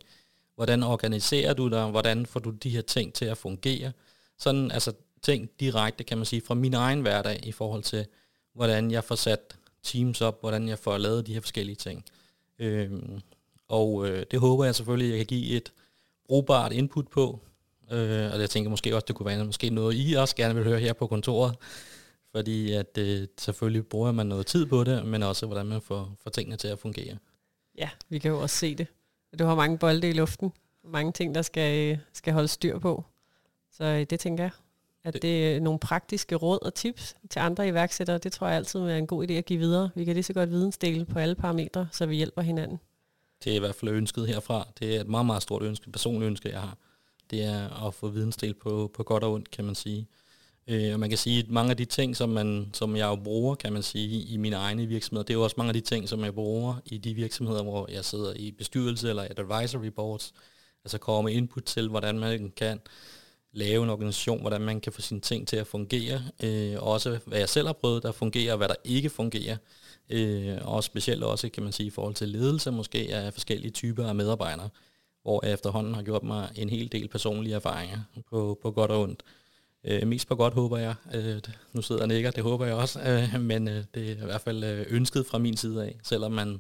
Hvordan 0.56 0.84
organiserer 0.84 1.54
du 1.54 1.70
dig? 1.70 1.86
Hvordan 1.90 2.26
får 2.26 2.40
du 2.40 2.50
de 2.50 2.70
her 2.70 2.82
ting 2.82 3.14
til 3.14 3.26
at 3.26 3.38
fungere? 3.38 3.92
Sådan 4.38 4.72
altså 4.72 4.94
ting 5.22 5.50
direkte, 5.60 6.04
kan 6.04 6.18
man 6.18 6.26
sige, 6.26 6.42
fra 6.42 6.56
min 6.56 6.74
egen 6.74 7.02
hverdag 7.02 7.40
i 7.44 7.52
forhold 7.52 7.84
til, 7.84 8.06
hvordan 8.54 8.92
jeg 8.92 9.04
får 9.04 9.16
sat 9.16 9.56
teams 9.84 10.22
op, 10.22 10.40
hvordan 10.40 10.68
jeg 10.68 10.80
får 10.80 10.98
lavet 10.98 11.28
de 11.28 11.34
her 11.34 11.42
forskellige 11.42 11.76
ting. 11.76 12.06
Øhm, 12.60 13.22
og 13.68 14.08
øh, 14.08 14.26
det 14.32 14.40
håber 14.40 14.66
jeg 14.66 14.76
selvfølgelig, 14.76 15.08
at 15.08 15.18
jeg 15.18 15.20
kan 15.20 15.38
give 15.38 15.56
et 15.58 15.72
brugbart 16.26 16.74
input 16.74 17.08
på. 17.08 17.40
Øh, 17.92 18.34
og 18.34 18.40
jeg 18.40 18.50
tænker 18.50 18.70
måske 18.70 18.96
også, 18.96 19.06
det 19.08 19.16
kunne 19.16 19.26
være 19.26 19.46
måske 19.46 19.70
noget, 19.70 19.96
I 19.98 20.14
også 20.14 20.36
gerne 20.36 20.56
vil 20.56 20.64
høre 20.64 20.80
her 20.80 20.94
på 20.94 21.08
kontoret. 21.08 21.56
Fordi 22.32 22.72
at 22.72 22.98
øh, 22.98 23.28
selvfølgelig 23.38 23.88
bruger 23.88 24.12
man 24.12 24.26
noget 24.26 24.46
tid 24.46 24.66
på 24.66 24.84
det, 24.84 25.06
men 25.06 25.24
også 25.24 25.46
hvordan 25.46 25.66
man 25.66 25.82
får, 25.82 26.16
får 26.24 26.30
tingene 26.30 26.58
til 26.58 26.68
at 26.68 26.80
fungere. 26.80 27.18
Ja, 27.78 27.90
vi 28.10 28.20
kan 28.20 28.32
jo 28.32 28.42
også 28.42 28.56
se 28.56 28.76
det. 28.76 28.88
Du 29.40 29.46
har 29.46 29.56
mange 29.56 29.78
bolde 29.78 30.10
i 30.10 30.14
luften. 30.14 30.54
Mange 30.84 31.12
ting, 31.12 31.36
der 31.36 31.42
skal, 31.42 32.00
skal 32.14 32.34
holde 32.34 32.48
styr 32.48 32.80
på. 32.80 33.04
Så 33.72 33.84
øh, 33.84 34.06
det 34.10 34.20
tænker 34.20 34.44
jeg. 34.44 34.52
At 35.04 35.22
det 35.22 35.56
er 35.56 35.60
nogle 35.60 35.80
praktiske 35.80 36.36
råd 36.36 36.60
og 36.62 36.74
tips 36.74 37.16
til 37.30 37.40
andre 37.40 37.68
iværksættere, 37.68 38.18
det 38.18 38.32
tror 38.32 38.48
jeg 38.48 38.56
altid 38.56 38.80
er 38.80 38.96
en 38.96 39.08
god 39.08 39.30
idé 39.30 39.34
at 39.34 39.46
give 39.46 39.60
videre. 39.60 39.90
Vi 39.96 40.06
kan 40.06 40.14
lige 40.14 40.24
så 40.24 40.34
godt 40.34 40.50
vidensdele 40.50 41.06
på 41.06 41.20
alle 41.20 41.36
parametre, 41.36 41.88
så 41.92 42.06
vi 42.06 42.16
hjælper 42.16 42.42
hinanden. 42.42 42.80
Det 43.44 43.52
er 43.52 43.56
i 43.56 43.60
hvert 43.60 43.76
fald 43.76 43.92
ønsket 43.92 44.28
herfra. 44.28 44.68
Det 44.80 44.96
er 44.96 45.02
et 45.02 45.08
meget, 45.08 45.26
meget 45.26 45.44
stort 45.44 45.64
ønske, 45.64 45.92
personligt 45.92 46.28
ønske, 46.28 46.50
jeg 46.50 46.62
har. 46.62 46.78
Det 47.30 47.44
er 47.44 47.88
at 47.88 47.94
få 47.94 48.08
vidensdel 48.08 48.54
på, 48.54 48.92
på 48.94 49.04
godt 49.04 49.24
og 49.24 49.34
ondt, 49.34 49.52
kan 49.52 49.66
man 49.66 49.76
sige. 49.76 50.08
Øh, 50.68 50.94
og 50.94 51.00
man 51.00 51.10
kan 51.10 51.18
sige, 51.18 51.40
at 51.40 51.50
mange 51.50 51.72
af 51.72 51.78
de 51.78 51.86
ting, 51.86 52.16
som, 52.16 52.30
man, 52.30 52.70
som 52.74 52.96
jeg 52.96 53.06
jo 53.06 53.16
bruger, 53.16 53.56
kan 53.56 53.74
man 53.74 53.84
sige, 53.84 54.24
i 54.24 54.38
mine 54.38 54.56
egne 54.56 54.86
virksomheder, 54.86 55.24
det 55.24 55.34
er 55.34 55.38
jo 55.38 55.44
også 55.44 55.56
mange 55.58 55.70
af 55.70 55.74
de 55.74 55.82
ting, 55.82 56.10
som 56.10 56.24
jeg 56.24 56.34
bruger 56.34 56.76
i 56.86 56.98
de 56.98 57.14
virksomheder, 57.14 57.64
hvor 57.64 57.92
jeg 57.92 58.06
sidder 58.06 58.34
i 58.34 58.52
bestyrelse 58.52 59.10
eller 59.10 59.24
et 59.24 59.40
advisory 59.40 59.88
boards. 59.88 60.34
Altså 60.84 60.98
kommer 60.98 61.22
med 61.22 61.34
input 61.34 61.64
til, 61.64 61.90
hvordan 61.90 62.20
man 62.20 62.54
kan 62.58 62.80
lave 63.52 63.84
en 63.84 63.90
organisation, 63.90 64.42
hvordan 64.42 64.62
man 64.62 64.82
kan 64.82 64.94
få 64.94 65.02
sine 65.02 65.20
ting 65.20 65.48
til 65.48 65.58
at 65.58 65.68
fungere. 65.68 66.22
Øh, 66.44 66.76
også 66.80 67.20
hvad 67.26 67.40
jeg 67.40 67.50
selv 67.50 67.68
har 67.68 67.74
prøvet, 67.74 68.04
der 68.04 68.12
fungerer, 68.12 68.52
og 68.52 68.58
hvad 68.58 68.68
der 68.68 68.76
ikke 68.84 69.10
fungerer. 69.10 69.58
Øh, 70.10 70.58
og 70.62 70.84
specielt 70.84 71.24
også, 71.24 71.50
kan 71.50 71.64
man 71.64 71.72
sige, 71.72 71.88
i 71.88 71.90
forhold 71.90 72.16
til 72.16 72.28
ledelse 72.28 72.72
måske 72.72 73.16
af 73.16 73.34
forskellige 73.34 73.72
typer 73.72 74.08
af 74.08 74.16
medarbejdere, 74.16 74.70
hvor 75.22 75.46
jeg 75.46 75.54
efterhånden 75.54 75.94
har 75.96 76.04
gjort 76.04 76.24
mig 76.24 76.50
en 76.56 76.70
hel 76.70 76.92
del 76.92 77.08
personlige 77.08 77.56
erfaringer 77.56 78.00
på, 78.30 78.60
på 78.62 78.72
godt 78.72 78.92
og 78.92 79.02
ondt. 79.02 79.24
Øh, 79.24 79.47
mest 80.06 80.28
på 80.28 80.36
godt, 80.36 80.54
håber 80.54 80.78
jeg. 80.78 80.96
Øh, 81.14 81.40
nu 81.74 81.82
sidder 81.82 82.02
jeg 82.02 82.08
nikker, 82.08 82.32
det 82.32 82.44
håber 82.44 82.66
jeg 82.66 82.76
også. 82.76 83.00
Øh, 83.02 83.42
men 83.42 83.68
øh, 83.68 83.84
det 83.96 84.12
er 84.12 84.12
i 84.12 84.26
hvert 84.26 84.42
fald 84.42 84.64
øh, 84.64 84.86
ønsket 84.90 85.26
fra 85.26 85.38
min 85.38 85.58
side 85.58 85.86
af, 85.86 85.96
selvom 86.04 86.32
man 86.32 86.60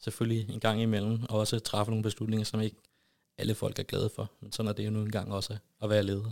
selvfølgelig 0.00 0.50
en 0.50 0.60
gang 0.60 0.82
imellem 0.82 1.18
også 1.28 1.58
træffer 1.58 1.90
nogle 1.90 2.02
beslutninger, 2.02 2.44
som 2.44 2.60
ikke 2.60 2.76
alle 3.38 3.54
folk 3.54 3.78
er 3.78 3.82
glade 3.82 4.10
for. 4.14 4.30
Men 4.40 4.52
sådan 4.52 4.68
er 4.68 4.72
det 4.72 4.84
jo 4.86 4.90
nu 4.90 5.02
engang 5.02 5.32
også 5.32 5.56
at 5.82 5.90
være 5.90 6.02
leder. 6.02 6.30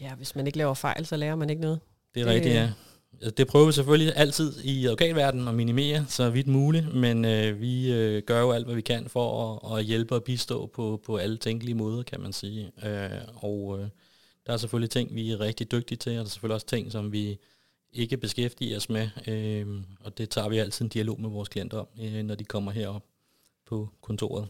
Ja, 0.00 0.14
hvis 0.14 0.36
man 0.36 0.46
ikke 0.46 0.58
laver 0.58 0.74
fejl, 0.74 1.06
så 1.06 1.16
lærer 1.16 1.36
man 1.36 1.50
ikke 1.50 1.62
noget. 1.62 1.80
Det 2.14 2.20
er 2.20 2.24
det, 2.24 2.34
rigtigt, 2.34 2.54
ja. 2.54 2.70
Det 3.36 3.46
prøver 3.46 3.66
vi 3.66 3.72
selvfølgelig 3.72 4.12
altid 4.16 4.60
i 4.64 4.84
advokatverdenen 4.84 5.48
at 5.48 5.54
minimere 5.54 6.04
så 6.08 6.30
vidt 6.30 6.46
muligt, 6.46 6.94
men 6.94 7.24
øh, 7.24 7.60
vi 7.60 7.92
øh, 7.92 8.22
gør 8.22 8.40
jo 8.40 8.52
alt, 8.52 8.64
hvad 8.64 8.74
vi 8.74 8.80
kan 8.80 9.08
for 9.08 9.54
at, 9.72 9.78
at 9.78 9.84
hjælpe 9.84 10.14
og 10.14 10.24
bistå 10.24 10.66
på, 10.66 11.00
på 11.06 11.16
alle 11.16 11.36
tænkelige 11.36 11.74
måder, 11.74 12.02
kan 12.02 12.20
man 12.20 12.32
sige. 12.32 12.72
Øh, 12.84 13.10
og 13.34 13.78
øh, 13.80 13.88
der 14.48 14.54
er 14.54 14.58
selvfølgelig 14.58 14.90
ting, 14.90 15.14
vi 15.14 15.30
er 15.30 15.40
rigtig 15.40 15.72
dygtige 15.72 15.98
til, 15.98 16.10
og 16.12 16.16
der 16.16 16.20
er 16.24 16.28
selvfølgelig 16.28 16.54
også 16.54 16.66
ting, 16.66 16.92
som 16.92 17.12
vi 17.12 17.38
ikke 17.92 18.16
beskæftiger 18.16 18.76
os 18.76 18.88
med, 18.88 19.08
øh, 19.26 19.66
og 20.00 20.18
det 20.18 20.30
tager 20.30 20.48
vi 20.48 20.58
altid 20.58 20.84
en 20.84 20.88
dialog 20.88 21.20
med 21.20 21.30
vores 21.30 21.48
klienter 21.48 21.78
om, 21.78 21.88
øh, 22.00 22.22
når 22.22 22.34
de 22.34 22.44
kommer 22.44 22.72
herop 22.72 23.04
på 23.66 23.88
kontoret. 24.00 24.48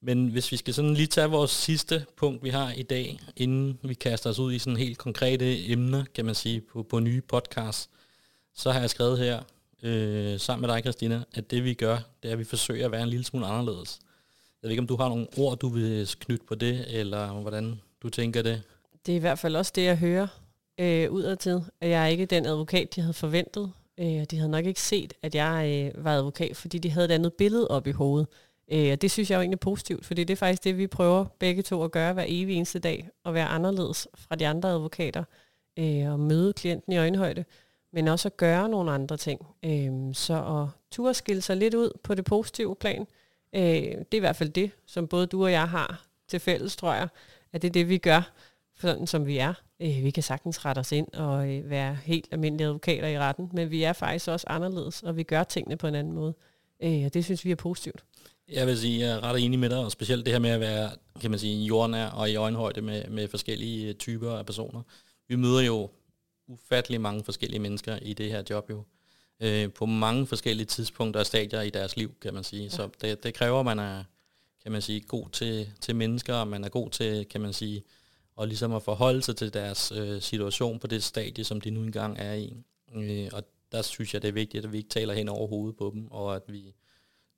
Men 0.00 0.28
hvis 0.28 0.52
vi 0.52 0.56
skal 0.56 0.74
sådan 0.74 0.94
lige 0.94 1.06
tage 1.06 1.30
vores 1.30 1.50
sidste 1.50 2.06
punkt, 2.16 2.44
vi 2.44 2.48
har 2.48 2.72
i 2.72 2.82
dag, 2.82 3.20
inden 3.36 3.78
vi 3.82 3.94
kaster 3.94 4.30
os 4.30 4.38
ud 4.38 4.52
i 4.52 4.58
sådan 4.58 4.76
helt 4.76 4.98
konkrete 4.98 5.70
emner, 5.70 6.04
kan 6.14 6.24
man 6.24 6.34
sige, 6.34 6.60
på, 6.60 6.82
på 6.82 7.00
nye 7.00 7.20
podcasts, 7.20 7.90
så 8.54 8.70
har 8.70 8.80
jeg 8.80 8.90
skrevet 8.90 9.18
her, 9.18 9.42
øh, 9.82 10.40
sammen 10.40 10.66
med 10.66 10.74
dig, 10.74 10.82
Christina, 10.82 11.24
at 11.34 11.50
det 11.50 11.64
vi 11.64 11.74
gør, 11.74 11.98
det 12.22 12.28
er, 12.28 12.32
at 12.32 12.38
vi 12.38 12.44
forsøger 12.44 12.84
at 12.84 12.92
være 12.92 13.02
en 13.02 13.08
lille 13.08 13.24
smule 13.24 13.46
anderledes. 13.46 13.98
Jeg 14.62 14.68
ved 14.68 14.70
ikke, 14.70 14.80
om 14.80 14.86
du 14.86 14.96
har 14.96 15.08
nogle 15.08 15.26
ord, 15.36 15.58
du 15.58 15.68
vil 15.68 16.08
knytte 16.20 16.46
på 16.46 16.54
det, 16.54 16.84
eller 16.88 17.32
hvordan 17.32 17.80
du 18.02 18.08
tænker 18.08 18.42
det? 18.42 18.62
Det 19.06 19.12
er 19.12 19.16
i 19.16 19.20
hvert 19.20 19.38
fald 19.38 19.56
også 19.56 19.72
det, 19.74 19.84
jeg 19.84 19.96
hører 19.98 20.26
øh, 20.80 21.10
udadtil, 21.10 21.64
at 21.80 21.88
jeg 21.88 22.02
er 22.02 22.06
ikke 22.06 22.26
den 22.26 22.46
advokat, 22.46 22.94
de 22.94 23.00
havde 23.00 23.14
forventet. 23.14 23.72
Øh, 24.00 24.24
de 24.30 24.36
havde 24.36 24.50
nok 24.50 24.66
ikke 24.66 24.80
set, 24.80 25.14
at 25.22 25.34
jeg 25.34 25.92
øh, 25.96 26.04
var 26.04 26.14
advokat, 26.14 26.56
fordi 26.56 26.78
de 26.78 26.90
havde 26.90 27.04
et 27.04 27.10
andet 27.10 27.32
billede 27.32 27.68
op 27.68 27.86
i 27.86 27.90
hovedet. 27.90 28.28
Øh, 28.72 28.92
og 28.92 29.02
det 29.02 29.10
synes 29.10 29.30
jeg 29.30 29.36
jo 29.36 29.40
egentlig 29.40 29.56
er 29.56 29.60
positivt, 29.60 30.06
fordi 30.06 30.24
det 30.24 30.32
er 30.32 30.36
faktisk 30.36 30.64
det, 30.64 30.78
vi 30.78 30.86
prøver 30.86 31.24
begge 31.38 31.62
to 31.62 31.84
at 31.84 31.92
gøre 31.92 32.12
hver 32.12 32.24
evig 32.28 32.56
eneste 32.56 32.78
dag, 32.78 33.08
at 33.24 33.34
være 33.34 33.46
anderledes 33.46 34.08
fra 34.14 34.36
de 34.36 34.46
andre 34.46 34.68
advokater, 34.68 35.24
øh, 35.78 36.12
og 36.12 36.20
møde 36.20 36.52
klienten 36.52 36.92
i 36.92 36.96
øjenhøjde, 36.96 37.44
men 37.92 38.08
også 38.08 38.28
at 38.28 38.36
gøre 38.36 38.68
nogle 38.68 38.92
andre 38.92 39.16
ting. 39.16 39.46
Øh, 39.64 40.14
så 40.14 40.34
at 40.34 40.68
turde 40.90 41.14
skille 41.14 41.42
sig 41.42 41.56
lidt 41.56 41.74
ud 41.74 41.90
på 42.02 42.14
det 42.14 42.24
positive 42.24 42.76
plan, 42.76 43.06
øh, 43.54 43.62
det 43.62 44.12
er 44.12 44.16
i 44.16 44.18
hvert 44.18 44.36
fald 44.36 44.50
det, 44.50 44.70
som 44.86 45.08
både 45.08 45.26
du 45.26 45.44
og 45.44 45.52
jeg 45.52 45.68
har 45.68 46.06
til 46.28 46.40
fælles, 46.40 46.76
tror 46.76 46.94
jeg, 46.94 47.08
at 47.52 47.62
det 47.62 47.68
er 47.68 47.72
det, 47.72 47.88
vi 47.88 47.98
gør, 47.98 48.32
sådan 48.80 49.06
som 49.06 49.26
vi 49.26 49.38
er. 49.38 49.54
Øh, 49.80 50.04
vi 50.04 50.10
kan 50.10 50.22
sagtens 50.22 50.64
rette 50.64 50.78
os 50.78 50.92
ind 50.92 51.12
og 51.12 51.50
øh, 51.50 51.70
være 51.70 51.98
helt 52.04 52.28
almindelige 52.30 52.66
advokater 52.66 53.08
i 53.08 53.18
retten, 53.18 53.50
men 53.52 53.70
vi 53.70 53.82
er 53.82 53.92
faktisk 53.92 54.28
også 54.28 54.46
anderledes, 54.48 55.02
og 55.02 55.16
vi 55.16 55.22
gør 55.22 55.44
tingene 55.44 55.76
på 55.76 55.86
en 55.86 55.94
anden 55.94 56.12
måde. 56.12 56.34
Øh, 56.82 57.04
og 57.04 57.14
det 57.14 57.24
synes 57.24 57.44
vi 57.44 57.50
er 57.50 57.56
positivt. 57.56 58.04
Jeg 58.48 58.66
vil 58.66 58.78
sige, 58.78 59.00
jeg 59.00 59.16
er 59.16 59.24
ret 59.24 59.44
enig 59.44 59.58
med 59.58 59.70
dig, 59.70 59.78
og 59.78 59.92
specielt 59.92 60.26
det 60.26 60.34
her 60.34 60.40
med 60.40 60.50
at 60.50 60.60
være, 60.60 60.90
kan 61.20 61.30
man 61.30 61.38
sige, 61.38 61.64
jordnær 61.64 62.06
og 62.06 62.30
i 62.30 62.36
øjenhøjde 62.36 62.82
med, 62.82 63.08
med 63.08 63.28
forskellige 63.28 63.92
typer 63.92 64.32
af 64.32 64.46
personer. 64.46 64.82
Vi 65.28 65.36
møder 65.36 65.60
jo 65.60 65.90
ufattelig 66.48 67.00
mange 67.00 67.24
forskellige 67.24 67.60
mennesker 67.60 67.96
i 68.02 68.12
det 68.12 68.30
her 68.30 68.42
job 68.50 68.70
jo. 68.70 68.84
Øh, 69.40 69.72
på 69.72 69.86
mange 69.86 70.26
forskellige 70.26 70.66
tidspunkter 70.66 71.20
og 71.20 71.26
stadier 71.26 71.60
i 71.60 71.70
deres 71.70 71.96
liv, 71.96 72.14
kan 72.20 72.34
man 72.34 72.44
sige. 72.44 72.62
Ja. 72.62 72.68
Så 72.68 72.88
det, 73.00 73.24
det 73.24 73.34
kræver, 73.34 73.58
at 73.60 73.64
man 73.64 73.78
er, 73.78 74.04
kan 74.62 74.72
man 74.72 74.82
sige, 74.82 75.00
god 75.00 75.28
til, 75.32 75.68
til 75.80 75.96
mennesker, 75.96 76.34
og 76.34 76.48
man 76.48 76.64
er 76.64 76.68
god 76.68 76.90
til, 76.90 77.28
kan 77.28 77.40
man 77.40 77.52
sige, 77.52 77.82
og 78.36 78.48
ligesom 78.48 78.72
at 78.72 78.82
forholde 78.82 79.22
sig 79.22 79.36
til 79.36 79.54
deres 79.54 79.92
øh, 79.96 80.22
situation 80.22 80.78
på 80.78 80.86
det 80.86 81.02
stadie, 81.02 81.44
som 81.44 81.60
de 81.60 81.70
nu 81.70 81.82
engang 81.82 82.18
er 82.18 82.34
i. 82.34 82.56
Øh, 82.94 83.28
og 83.32 83.42
der 83.72 83.82
synes 83.82 84.14
jeg, 84.14 84.22
det 84.22 84.28
er 84.28 84.32
vigtigt, 84.32 84.64
at 84.64 84.72
vi 84.72 84.76
ikke 84.76 84.90
taler 84.90 85.14
hen 85.14 85.28
over 85.28 85.48
hovedet 85.48 85.76
på 85.76 85.90
dem, 85.94 86.06
og 86.10 86.36
at 86.36 86.42
vi 86.48 86.74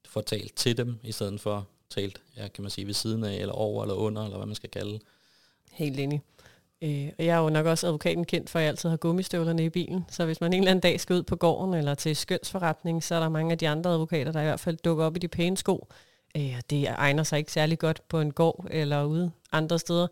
får 0.06 0.20
talt 0.20 0.56
til 0.56 0.76
dem, 0.76 0.98
i 1.02 1.12
stedet 1.12 1.40
for 1.40 1.68
talt, 1.90 2.22
ja, 2.36 2.48
kan 2.48 2.62
man 2.62 2.70
sige, 2.70 2.86
ved 2.86 2.94
siden 2.94 3.24
af, 3.24 3.34
eller 3.34 3.54
over, 3.54 3.82
eller 3.82 3.94
under, 3.94 4.24
eller 4.24 4.36
hvad 4.36 4.46
man 4.46 4.56
skal 4.56 4.70
kalde. 4.70 5.00
Helt 5.72 6.00
enig. 6.00 6.22
Øh, 6.82 7.10
og 7.18 7.24
jeg 7.24 7.36
er 7.36 7.42
jo 7.42 7.48
nok 7.48 7.66
også 7.66 7.86
advokaten 7.86 8.24
kendt 8.24 8.50
for, 8.50 8.58
at 8.58 8.62
jeg 8.62 8.68
altid 8.68 8.88
har 8.88 8.96
gummistøvlerne 8.96 9.64
i 9.64 9.68
bilen. 9.68 10.04
Så 10.10 10.24
hvis 10.24 10.40
man 10.40 10.52
en 10.52 10.58
eller 10.58 10.70
anden 10.70 10.80
dag 10.80 11.00
skal 11.00 11.16
ud 11.16 11.22
på 11.22 11.36
gården 11.36 11.74
eller 11.74 11.94
til 11.94 12.16
skønsforretning, 12.16 13.04
så 13.04 13.14
er 13.14 13.20
der 13.20 13.28
mange 13.28 13.52
af 13.52 13.58
de 13.58 13.68
andre 13.68 13.90
advokater, 13.90 14.32
der 14.32 14.40
i 14.40 14.44
hvert 14.44 14.60
fald 14.60 14.76
dukker 14.76 15.04
op 15.04 15.16
i 15.16 15.18
de 15.18 15.28
pæne 15.28 15.56
sko. 15.56 15.88
Øh, 16.36 16.60
det 16.70 16.88
egner 16.88 17.22
sig 17.22 17.38
ikke 17.38 17.52
særlig 17.52 17.78
godt 17.78 18.02
på 18.08 18.20
en 18.20 18.32
gård 18.32 18.66
eller 18.70 19.04
ude 19.04 19.30
andre 19.52 19.78
steder. 19.78 20.06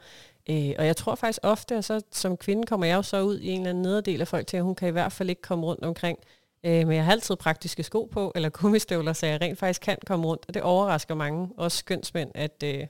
Øh, 0.51 0.73
og 0.79 0.87
jeg 0.87 0.97
tror 0.97 1.15
faktisk 1.15 1.41
ofte, 1.43 1.75
at 1.77 1.85
så, 1.85 2.01
som 2.13 2.37
kvinde 2.37 2.67
kommer 2.67 2.87
jeg 2.87 2.97
jo 2.97 3.03
så 3.03 3.23
ud 3.23 3.39
i 3.39 3.49
en 3.49 3.61
eller 3.61 3.71
anden 3.71 3.83
nederdel 3.83 4.21
af 4.21 4.29
folk 4.29 4.47
til, 4.47 4.57
at 4.57 4.63
hun 4.63 4.75
kan 4.75 4.89
i 4.89 4.91
hvert 4.91 5.13
fald 5.13 5.31
ikke 5.31 5.43
komme 5.43 5.67
rundt 5.67 5.85
omkring. 5.85 6.19
Øh, 6.65 6.87
men 6.87 6.97
jeg 6.97 7.05
har 7.05 7.13
altid 7.13 7.37
praktiske 7.37 7.83
sko 7.83 8.09
på, 8.13 8.33
eller 8.35 8.49
gummistøvler, 8.61 9.13
så 9.13 9.27
jeg 9.27 9.41
rent 9.41 9.59
faktisk 9.59 9.81
kan 9.81 9.97
komme 10.07 10.27
rundt. 10.27 10.45
Og 10.49 10.55
det 10.55 10.63
overrasker 10.63 11.15
mange, 11.15 11.49
også 11.57 11.79
skønsmænd, 11.79 12.31
at 12.35 12.63
øh, 12.65 12.87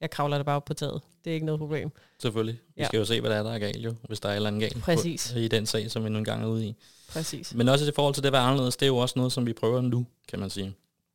jeg 0.00 0.10
kravler 0.10 0.36
det 0.36 0.46
bare 0.46 0.60
på 0.60 0.74
taget. 0.74 1.00
Det 1.24 1.30
er 1.30 1.34
ikke 1.34 1.46
noget 1.46 1.58
problem. 1.58 1.90
Selvfølgelig. 2.18 2.60
Vi 2.76 2.82
ja. 2.82 2.86
skal 2.86 2.98
jo 2.98 3.04
se, 3.04 3.20
hvad 3.20 3.30
der 3.30 3.36
er, 3.36 3.42
der 3.42 3.52
er 3.52 3.58
galt 3.58 3.84
jo, 3.84 3.94
hvis 4.08 4.20
der 4.20 4.28
er 4.28 4.32
et 4.32 4.36
eller 4.36 4.48
andet 4.48 4.60
galt 4.60 4.82
Præcis. 4.82 5.32
På, 5.32 5.38
i 5.38 5.48
den 5.48 5.66
sag, 5.66 5.90
som 5.90 6.04
vi 6.04 6.08
nogle 6.08 6.24
gange 6.24 6.44
er 6.44 6.48
ude 6.48 6.66
i. 6.66 6.76
Præcis. 7.08 7.54
Men 7.54 7.68
også 7.68 7.88
i 7.88 7.92
forhold 7.94 8.14
til 8.14 8.22
det 8.22 8.26
at 8.26 8.32
være 8.32 8.42
anderledes, 8.42 8.76
det 8.76 8.86
er 8.86 8.90
jo 8.90 8.96
også 8.96 9.18
noget, 9.18 9.32
som 9.32 9.46
vi 9.46 9.52
prøver 9.52 9.80
nu, 9.80 10.06
kan 10.28 10.38
man 10.38 10.50
sige. 10.50 10.74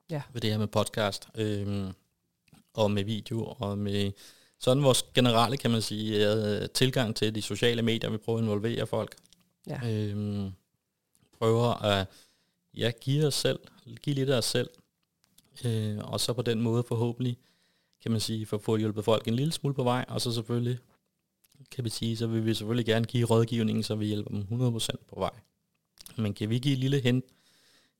Ja. 0.10 0.22
Ved 0.34 0.42
det 0.42 0.52
her 0.52 0.58
med 0.58 0.68
podcast, 0.68 1.28
øh, 1.36 1.92
og 2.74 2.92
med 2.92 3.04
video, 3.04 3.46
og 3.46 3.78
med 3.78 4.12
sådan 4.60 4.84
vores 4.84 5.04
generelle, 5.14 5.58
kan 5.58 5.72
man 5.72 5.82
sige, 5.82 6.34
øh, 6.34 6.70
tilgang 6.70 7.16
til 7.16 7.36
de 7.36 7.42
sociale 7.42 7.82
medier. 7.82 8.10
Vi 8.10 8.18
prøver 8.18 8.40
at 8.40 8.44
involvere 8.44 8.88
folk. 8.88 9.16
Ja. 9.68 9.92
Øh, 9.92 10.52
prøver 11.40 11.84
at 11.84 12.08
ja, 12.74 12.92
give 13.02 13.28
os 13.28 13.34
selv, 13.34 13.60
give 14.04 14.16
lidt 14.16 14.30
af 14.30 14.38
os 14.38 14.46
selv, 14.46 14.70
øh, 15.66 15.98
og 15.98 16.20
så 16.20 16.34
på 16.34 16.42
den 16.42 16.62
måde 16.62 16.84
forhåbentlig, 16.84 17.38
kan 18.02 18.12
man 18.12 18.20
sige, 18.20 18.46
for 18.46 18.58
at 18.58 18.64
få 18.64 18.78
hjulpet 18.78 19.06
folk 19.06 19.28
en 19.28 19.36
lille 19.36 19.54
smule 19.54 19.76
på 19.76 19.84
vej, 19.84 20.06
og 20.08 20.22
så 20.22 20.32
selvfølgelig, 20.32 20.80
kan 21.72 21.84
vi 21.84 21.90
sige, 21.90 22.18
så 22.18 22.28
vil 22.28 22.46
vi 22.46 22.54
selvfølgelig 22.54 22.86
gerne 22.86 23.06
give 23.06 23.26
rådgivning, 23.26 23.86
så 23.86 23.96
vi 23.96 24.06
hjælper 24.06 24.30
dem 24.30 24.42
100% 24.42 24.90
på 25.10 25.20
vej. 25.20 25.32
Men 26.18 26.34
kan 26.34 26.50
vi 26.50 26.60
give 26.60 26.74
et 26.74 26.80
lille 26.80 27.00
hen, 27.00 27.24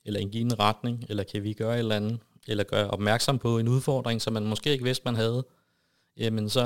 eller 0.06 0.20
i 0.20 0.40
en 0.40 0.58
retning, 0.58 1.04
eller 1.08 1.24
kan 1.24 1.42
vi 1.42 1.52
gøre 1.52 1.74
et 1.74 1.78
eller 1.78 1.96
andet, 1.96 2.18
eller 2.48 2.64
gøre 2.64 2.90
opmærksom 2.90 3.38
på 3.38 3.58
en 3.58 3.68
udfordring, 3.68 4.22
som 4.22 4.32
man 4.32 4.46
måske 4.46 4.70
ikke 4.70 4.84
vidste, 4.84 5.02
man 5.04 5.14
havde, 5.14 5.44
jamen 6.16 6.48
så 6.48 6.60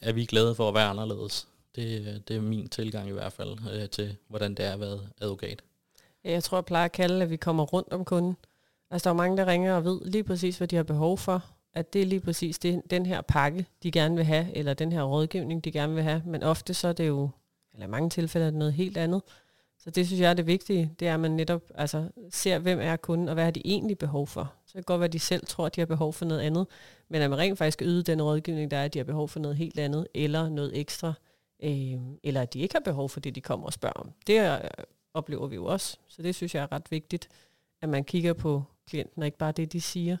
er 0.00 0.12
vi 0.12 0.24
glade 0.24 0.54
for 0.54 0.68
at 0.68 0.74
være 0.74 0.88
anderledes. 0.88 1.48
Det, 1.76 2.22
det 2.28 2.36
er 2.36 2.40
min 2.40 2.68
tilgang 2.68 3.08
i 3.08 3.12
hvert 3.12 3.32
fald 3.32 3.58
øh, 3.72 3.88
til, 3.88 4.16
hvordan 4.28 4.54
det 4.54 4.64
er 4.64 4.72
at 4.72 4.80
være 4.80 4.98
advokat. 5.20 5.62
Jeg 6.24 6.44
tror, 6.44 6.58
jeg 6.58 6.64
plejer 6.64 6.84
at 6.84 6.92
kalde, 6.92 7.22
at 7.22 7.30
vi 7.30 7.36
kommer 7.36 7.64
rundt 7.64 7.92
om 7.92 8.04
kunden. 8.04 8.36
Altså, 8.90 9.08
der 9.08 9.14
er 9.14 9.16
mange, 9.16 9.36
der 9.36 9.46
ringer 9.46 9.76
og 9.76 9.84
ved 9.84 10.00
lige 10.04 10.24
præcis, 10.24 10.58
hvad 10.58 10.68
de 10.68 10.76
har 10.76 10.82
behov 10.82 11.18
for. 11.18 11.44
At 11.74 11.92
det 11.92 12.02
er 12.02 12.06
lige 12.06 12.20
præcis 12.20 12.58
det, 12.58 12.82
den 12.90 13.06
her 13.06 13.20
pakke, 13.20 13.66
de 13.82 13.90
gerne 13.90 14.16
vil 14.16 14.24
have, 14.24 14.56
eller 14.56 14.74
den 14.74 14.92
her 14.92 15.02
rådgivning, 15.02 15.64
de 15.64 15.72
gerne 15.72 15.94
vil 15.94 16.02
have. 16.02 16.22
Men 16.26 16.42
ofte 16.42 16.74
så 16.74 16.88
er 16.88 16.92
det 16.92 17.08
jo, 17.08 17.30
eller 17.74 17.86
i 17.86 17.90
mange 17.90 18.10
tilfælde 18.10 18.46
er 18.46 18.50
det 18.50 18.58
noget 18.58 18.74
helt 18.74 18.96
andet. 18.96 19.22
Så 19.78 19.90
det 19.90 20.06
synes 20.06 20.20
jeg 20.20 20.30
er 20.30 20.34
det 20.34 20.46
vigtige, 20.46 20.94
det 21.00 21.08
er, 21.08 21.14
at 21.14 21.20
man 21.20 21.30
netop 21.30 21.62
altså, 21.74 22.08
ser, 22.30 22.58
hvem 22.58 22.78
er 22.80 22.96
kunden, 22.96 23.28
og 23.28 23.34
hvad 23.34 23.44
har 23.44 23.50
de 23.50 23.62
egentlig 23.64 23.98
behov 23.98 24.26
for. 24.26 24.52
Så 24.66 24.72
det 24.72 24.74
kan 24.74 24.82
godt 24.82 25.00
være, 25.00 25.06
at 25.06 25.12
de 25.12 25.18
selv 25.18 25.46
tror, 25.46 25.66
at 25.66 25.76
de 25.76 25.80
har 25.80 25.86
behov 25.86 26.12
for 26.12 26.24
noget 26.24 26.40
andet, 26.40 26.66
men 27.08 27.22
at 27.22 27.30
man 27.30 27.38
rent 27.38 27.58
faktisk 27.58 27.82
yde 27.82 28.02
den 28.02 28.22
rådgivning, 28.22 28.70
der 28.70 28.76
er, 28.76 28.84
at 28.84 28.94
de 28.94 28.98
har 28.98 29.04
behov 29.04 29.28
for 29.28 29.40
noget 29.40 29.56
helt 29.56 29.78
andet, 29.78 30.06
eller 30.14 30.48
noget 30.48 30.78
ekstra, 30.78 31.12
øh, 31.62 31.96
eller 32.22 32.42
at 32.42 32.54
de 32.54 32.60
ikke 32.60 32.74
har 32.74 32.80
behov 32.80 33.08
for 33.08 33.20
det, 33.20 33.34
de 33.34 33.40
kommer 33.40 33.66
og 33.66 33.72
spørger 33.72 34.00
om. 34.00 34.12
Det 34.26 34.38
er 34.38 34.68
oplever 35.14 35.46
vi 35.46 35.54
jo 35.54 35.64
også. 35.64 35.96
Så 36.08 36.22
det 36.22 36.34
synes 36.34 36.54
jeg 36.54 36.62
er 36.62 36.72
ret 36.72 36.90
vigtigt, 36.90 37.28
at 37.82 37.88
man 37.88 38.04
kigger 38.04 38.32
på 38.32 38.64
klienten, 38.86 39.22
og 39.22 39.26
ikke 39.26 39.38
bare 39.38 39.52
det, 39.52 39.72
de 39.72 39.80
siger, 39.80 40.16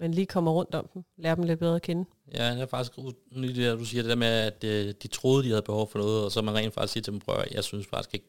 men 0.00 0.14
lige 0.14 0.26
kommer 0.26 0.50
rundt 0.50 0.74
om 0.74 0.88
dem, 0.94 1.04
lærer 1.16 1.34
dem 1.34 1.44
lidt 1.44 1.58
bedre 1.58 1.76
at 1.76 1.82
kende. 1.82 2.04
Ja, 2.34 2.54
det 2.54 2.60
er 2.60 2.66
faktisk 2.66 2.96
det 2.96 3.78
du 3.78 3.84
siger 3.84 4.02
det 4.02 4.10
der 4.10 4.16
med, 4.16 4.26
at 4.26 4.64
øh, 4.64 4.94
de 5.02 5.08
troede, 5.08 5.44
de 5.44 5.48
havde 5.48 5.62
behov 5.62 5.88
for 5.88 5.98
noget, 5.98 6.24
og 6.24 6.32
så 6.32 6.42
man 6.42 6.54
rent 6.54 6.74
faktisk 6.74 6.92
siger 6.92 7.02
til 7.02 7.12
dem, 7.12 7.20
prøv 7.20 7.44
jeg 7.50 7.64
synes 7.64 7.86
faktisk 7.86 8.14
ikke, 8.14 8.26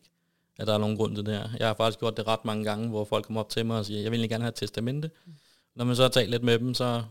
at 0.59 0.67
der 0.67 0.73
er 0.73 0.77
nogen 0.77 0.97
grund 0.97 1.15
til 1.15 1.25
det 1.25 1.33
her. 1.33 1.49
Jeg 1.59 1.67
har 1.67 1.73
faktisk 1.73 1.99
gjort 1.99 2.17
det 2.17 2.27
ret 2.27 2.45
mange 2.45 2.63
gange, 2.63 2.89
hvor 2.89 3.05
folk 3.05 3.25
kommer 3.25 3.39
op 3.39 3.49
til 3.49 3.65
mig 3.65 3.77
og 3.77 3.85
siger, 3.85 4.01
jeg 4.01 4.11
vil 4.11 4.29
gerne 4.29 4.43
have 4.43 4.49
et 4.49 4.55
testamente. 4.55 5.11
Mm. 5.25 5.33
Når 5.75 5.85
man 5.85 5.95
så 5.95 6.01
har 6.01 6.09
talt 6.09 6.29
lidt 6.29 6.43
med 6.43 6.59
dem, 6.59 6.73
så 6.73 7.03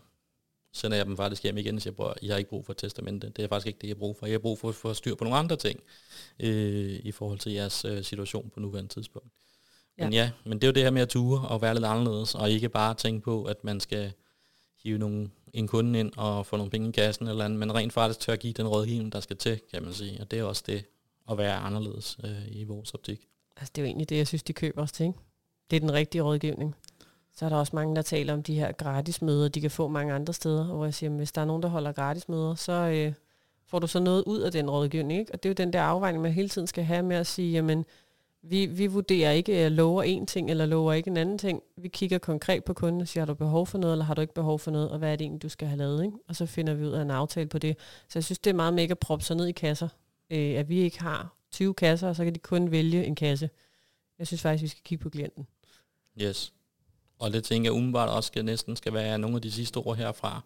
sender 0.73 0.97
jeg 0.97 1.07
dem 1.07 1.17
faktisk 1.17 1.43
hjem 1.43 1.59
igen 1.59 1.77
og 1.77 1.83
siger, 1.83 2.01
at 2.01 2.23
jeg 2.23 2.33
har 2.33 2.39
ikke 2.39 2.51
brug 2.51 2.67
for 2.67 2.73
et 2.73 2.77
testamente. 2.77 3.33
Det 3.37 3.45
er 3.45 3.49
faktisk 3.49 3.67
ikke 3.67 3.79
det, 3.83 3.89
jeg 3.89 3.95
har 3.95 3.99
brug 3.99 4.17
for. 4.17 4.27
Jeg 4.27 4.35
har 4.35 4.39
brug 4.39 4.59
for 4.59 4.69
at 4.69 4.75
få 4.75 4.95
styr 4.95 5.15
på 5.15 5.25
nogle 5.25 5.39
andre 5.39 5.57
ting 5.57 5.81
øh, 6.41 7.01
i 7.05 7.13
forhold 7.13 7.39
til 7.39 7.53
jeres 7.53 7.85
øh, 7.85 8.05
situation 8.05 8.51
på 8.55 8.61
nuværende 8.61 8.95
tidspunkt. 8.95 9.29
Ja. 9.99 10.05
Men 10.05 10.13
ja, 10.13 10.31
men 10.45 10.59
det 10.59 10.65
er 10.65 10.69
jo 10.69 10.73
det 10.73 10.83
her 10.83 10.91
med 10.91 11.03
at 11.03 11.09
ture 11.09 11.49
og 11.49 11.63
være 11.63 11.75
lidt 11.75 11.85
anderledes, 11.85 12.35
og 12.35 12.51
ikke 12.51 12.69
bare 12.69 12.95
tænke 12.95 13.25
på, 13.25 13.45
at 13.45 13.65
man 13.65 13.81
skal 13.81 14.13
hive 14.83 14.99
nogle, 14.99 15.31
en 15.53 15.69
kunde 15.69 16.01
ind 16.01 16.13
og 16.17 16.47
få 16.47 16.57
nogle 16.57 16.71
penge 16.71 16.89
i 16.89 16.93
kassen, 16.93 17.29
eller 17.29 17.45
andet, 17.45 17.59
men 17.59 17.75
rent 17.75 17.93
faktisk 17.93 18.21
tør 18.21 18.33
at 18.33 18.41
give 18.41 18.53
den 18.53 18.69
rådgivning, 18.69 19.13
der 19.13 19.21
skal 19.21 19.37
til, 19.37 19.61
kan 19.71 19.83
man 19.83 19.93
sige. 19.93 20.21
Og 20.21 20.31
det 20.31 20.39
er 20.39 20.45
også 20.45 20.63
det 20.67 20.85
at 21.31 21.39
være 21.39 21.57
anderledes 21.57 22.19
øh, 22.25 22.47
i 22.49 22.65
vores 22.65 22.95
optik. 22.95 23.29
Altså 23.57 23.73
det 23.77 23.83
er 23.83 23.83
jo 23.83 23.87
egentlig 23.87 24.09
det, 24.09 24.17
jeg 24.17 24.27
synes, 24.27 24.43
de 24.43 24.53
køber 24.53 24.83
os 24.83 24.93
til. 24.93 25.07
Ikke? 25.07 25.19
Det 25.71 25.77
er 25.77 25.81
den 25.81 25.93
rigtige 25.93 26.23
rådgivning. 26.23 26.75
Så 27.33 27.45
er 27.45 27.49
der 27.49 27.57
også 27.57 27.77
mange, 27.77 27.97
der 27.97 28.03
taler 28.03 28.33
om 28.33 28.43
de 28.43 28.55
her 28.55 28.73
gratis 28.73 29.23
møder, 29.23 29.49
de 29.49 29.61
kan 29.61 29.71
få 29.71 29.89
mange 29.89 30.13
andre 30.15 30.33
steder, 30.33 30.65
hvor 30.65 30.85
jeg 30.85 30.95
siger, 30.95 31.11
hvis 31.11 31.33
der 31.33 31.41
er 31.41 31.45
nogen, 31.45 31.63
der 31.63 31.69
holder 31.69 31.93
gratis 31.93 32.29
møder, 32.29 32.55
så 32.55 32.73
øh, 32.73 33.13
får 33.67 33.79
du 33.79 33.87
så 33.87 34.01
noget 34.01 34.25
ud 34.27 34.41
af 34.41 34.53
den 34.53 34.71
rådgivning? 34.71 35.21
Ikke? 35.21 35.33
Og 35.33 35.43
det 35.43 35.49
er 35.49 35.51
jo 35.51 35.65
den 35.65 35.73
der 35.73 35.83
afvejning, 35.83 36.23
man 36.23 36.33
hele 36.33 36.49
tiden 36.49 36.67
skal 36.67 36.85
have 36.85 37.03
med 37.03 37.17
at 37.17 37.27
sige, 37.27 37.53
jamen, 37.53 37.85
vi, 38.43 38.67
vi 38.67 38.87
vurderer 38.87 39.31
ikke, 39.31 39.57
at 39.57 39.73
lover 39.73 40.03
en 40.03 40.27
ting, 40.27 40.51
eller 40.51 40.67
lover 40.67 40.93
ikke 40.93 41.11
en 41.11 41.17
anden 41.17 41.39
ting. 41.39 41.63
Vi 41.77 41.89
kigger 41.89 42.19
konkret 42.19 42.65
på 42.65 42.75
kunden 42.75 43.01
og 43.01 43.09
siger, 43.09 43.21
har 43.23 43.27
du 43.27 43.35
behov 43.35 43.67
for 43.67 43.79
noget, 43.79 43.95
eller 43.95 44.05
har 44.05 44.15
du 44.15 44.21
ikke 44.21 44.35
behov 44.35 44.59
for 44.59 44.71
noget, 44.71 44.91
og 44.91 44.99
hvad 44.99 45.13
er 45.13 45.17
det 45.17 45.25
egentlig, 45.25 45.43
du 45.43 45.49
skal 45.49 45.69
have 45.69 45.79
lavet? 45.79 46.05
Ikke? 46.05 46.17
Og 46.29 46.37
så 46.37 46.47
finder 46.47 46.75
vi 46.75 46.85
ud 46.85 46.93
af 46.93 47.03
en 47.03 47.11
aftale 47.11 47.49
på 47.49 47.59
det. 47.59 47.77
Så 48.09 48.19
jeg 48.19 48.25
synes, 48.25 48.39
det 48.39 48.51
er 48.51 48.55
meget 48.55 48.75
mega 48.75 48.95
proppe 48.95 49.25
sig 49.25 49.37
ned 49.37 49.47
i 49.47 49.53
kasser, 49.53 49.89
øh, 50.31 50.59
at 50.59 50.69
vi 50.69 50.81
ikke 50.81 51.01
har 51.01 51.37
20 51.53 51.75
kasser, 51.75 52.09
og 52.09 52.17
så 52.17 52.25
kan 52.25 52.35
de 52.35 52.39
kun 52.39 52.71
vælge 52.71 53.05
en 53.05 53.15
kasse. 53.15 53.51
Jeg 54.19 54.27
synes 54.27 54.43
faktisk, 54.43 54.63
vi 54.63 54.69
skal 54.69 54.83
kigge 54.85 55.03
på 55.03 55.11
klienten. 55.11 55.47
Yes. 56.23 56.53
Og 57.19 57.33
det 57.33 57.45
tænker 57.45 57.67
jeg 57.67 57.73
umiddelbart 57.73 58.09
også 58.09 58.27
skal, 58.27 58.45
næsten 58.45 58.77
skal 58.77 58.93
være 58.93 59.19
nogle 59.19 59.37
af 59.37 59.43
de 59.43 59.53
sidste 59.53 59.77
ord 59.77 59.97
herfra. 59.97 60.41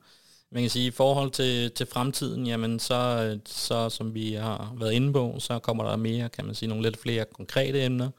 Man 0.51 0.62
kan 0.62 0.70
sige, 0.70 0.87
i 0.87 0.90
forhold 0.90 1.31
til, 1.31 1.70
til 1.70 1.87
fremtiden, 1.87 2.47
jamen 2.47 2.79
så, 2.79 3.38
så 3.47 3.90
som 3.90 4.14
vi 4.14 4.33
har 4.33 4.75
været 4.79 4.92
inde 4.92 5.12
på, 5.12 5.37
så 5.38 5.59
kommer 5.59 5.85
der 5.85 5.97
mere, 5.97 6.29
kan 6.29 6.44
man 6.44 6.55
sige, 6.55 6.68
nogle 6.68 6.83
lidt 6.83 6.97
flere 6.97 7.25
konkrete 7.25 7.85
emner. 7.85 8.11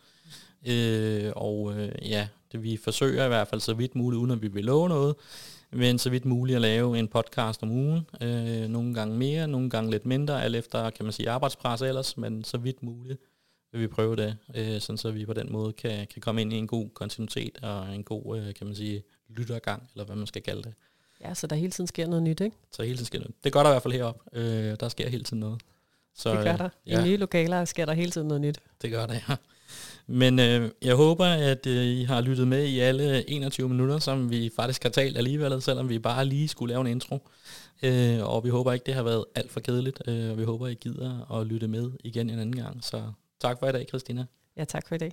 Øh, 0.67 1.31
og 1.35 1.73
øh, 1.77 1.91
ja, 2.01 2.27
det 2.51 2.63
vi 2.63 2.77
forsøger 2.77 3.25
i 3.25 3.27
hvert 3.27 3.47
fald 3.47 3.61
så 3.61 3.73
vidt 3.73 3.95
muligt, 3.95 4.19
uden 4.19 4.31
at 4.31 4.41
vi 4.41 4.47
vil 4.47 4.65
love 4.65 4.89
noget, 4.89 5.15
men 5.75 5.99
så 5.99 6.09
vidt 6.09 6.25
muligt 6.25 6.55
at 6.55 6.61
lave 6.61 6.99
en 6.99 7.07
podcast 7.07 7.63
om 7.63 7.71
ugen. 7.71 8.07
Øh, 8.21 8.67
nogle 8.67 8.93
gange 8.93 9.17
mere, 9.17 9.47
nogle 9.47 9.69
gange 9.69 9.91
lidt 9.91 10.05
mindre, 10.05 10.43
alt 10.43 10.55
efter, 10.55 10.89
kan 10.89 11.05
man 11.05 11.13
sige, 11.13 11.29
arbejdspres 11.29 11.81
ellers, 11.81 12.17
men 12.17 12.43
så 12.43 12.57
vidt 12.57 12.83
muligt 12.83 13.19
vil 13.71 13.81
vi 13.81 13.87
prøve 13.87 14.15
det, 14.15 14.37
øh, 14.55 14.81
sådan 14.81 14.97
så 14.97 15.11
vi 15.11 15.25
på 15.25 15.33
den 15.33 15.51
måde 15.51 15.73
kan, 15.73 16.07
kan 16.07 16.21
komme 16.21 16.41
ind 16.41 16.53
i 16.53 16.55
en 16.55 16.67
god 16.67 16.89
kontinuitet 16.89 17.57
og 17.61 17.95
en 17.95 18.03
god, 18.03 18.37
øh, 18.37 18.53
kan 18.53 18.67
man 18.67 18.75
sige, 18.75 19.03
lyttergang, 19.29 19.89
eller 19.93 20.05
hvad 20.05 20.15
man 20.15 20.27
skal 20.27 20.41
kalde 20.41 20.63
det. 20.63 20.73
Ja, 21.21 21.33
så 21.33 21.47
der 21.47 21.55
hele 21.55 21.71
tiden 21.71 21.87
sker 21.87 22.07
noget 22.07 22.23
nyt, 22.23 22.41
ikke? 22.41 22.55
Så 22.71 22.83
hele 22.83 22.95
tiden 22.95 23.05
sker 23.05 23.19
noget. 23.19 23.33
Det 23.43 23.53
gør 23.53 23.63
der 23.63 23.69
i 23.69 23.73
hvert 23.73 23.83
fald 23.83 23.93
heroppe. 23.93 24.39
Øh, 24.39 24.75
der 24.79 24.89
sker 24.89 25.09
hele 25.09 25.23
tiden 25.23 25.39
noget. 25.39 25.61
Så, 26.13 26.35
det 26.35 26.43
gør 26.43 26.57
der. 26.57 26.69
Ja. 26.87 27.01
I 27.01 27.03
nye 27.03 27.17
lokaler 27.17 27.65
sker 27.65 27.85
der 27.85 27.93
hele 27.93 28.11
tiden 28.11 28.27
noget 28.27 28.41
nyt. 28.41 28.59
Det 28.81 28.91
gør 28.91 29.05
det, 29.05 29.23
ja. 29.29 29.35
Men 30.07 30.39
øh, 30.39 30.71
jeg 30.81 30.95
håber, 30.95 31.25
at 31.25 31.67
øh, 31.67 31.85
I 31.85 32.03
har 32.03 32.21
lyttet 32.21 32.47
med 32.47 32.65
i 32.65 32.79
alle 32.79 33.29
21 33.29 33.69
minutter, 33.69 33.99
som 33.99 34.29
vi 34.29 34.51
faktisk 34.55 34.83
har 34.83 34.89
talt 34.89 35.17
alligevel, 35.17 35.61
selvom 35.61 35.89
vi 35.89 35.99
bare 35.99 36.25
lige 36.25 36.47
skulle 36.47 36.73
lave 36.73 36.81
en 36.81 36.87
intro. 36.87 37.29
Øh, 37.83 38.23
og 38.23 38.43
vi 38.43 38.49
håber 38.49 38.73
ikke, 38.73 38.85
det 38.85 38.93
har 38.93 39.03
været 39.03 39.25
alt 39.35 39.51
for 39.51 39.59
kedeligt. 39.59 40.01
Øh, 40.07 40.37
vi 40.37 40.43
håber, 40.43 40.67
I 40.67 40.73
gider 40.73 41.39
at 41.39 41.47
lytte 41.47 41.67
med 41.67 41.91
igen 42.03 42.29
en 42.29 42.39
anden 42.39 42.55
gang. 42.55 42.83
Så 42.83 43.03
tak 43.41 43.59
for 43.59 43.67
i 43.67 43.71
dag, 43.71 43.85
Christina. 43.87 44.25
Ja, 44.57 44.63
tak 44.63 44.87
for 44.87 44.95
i 44.95 44.97
dag. 44.97 45.11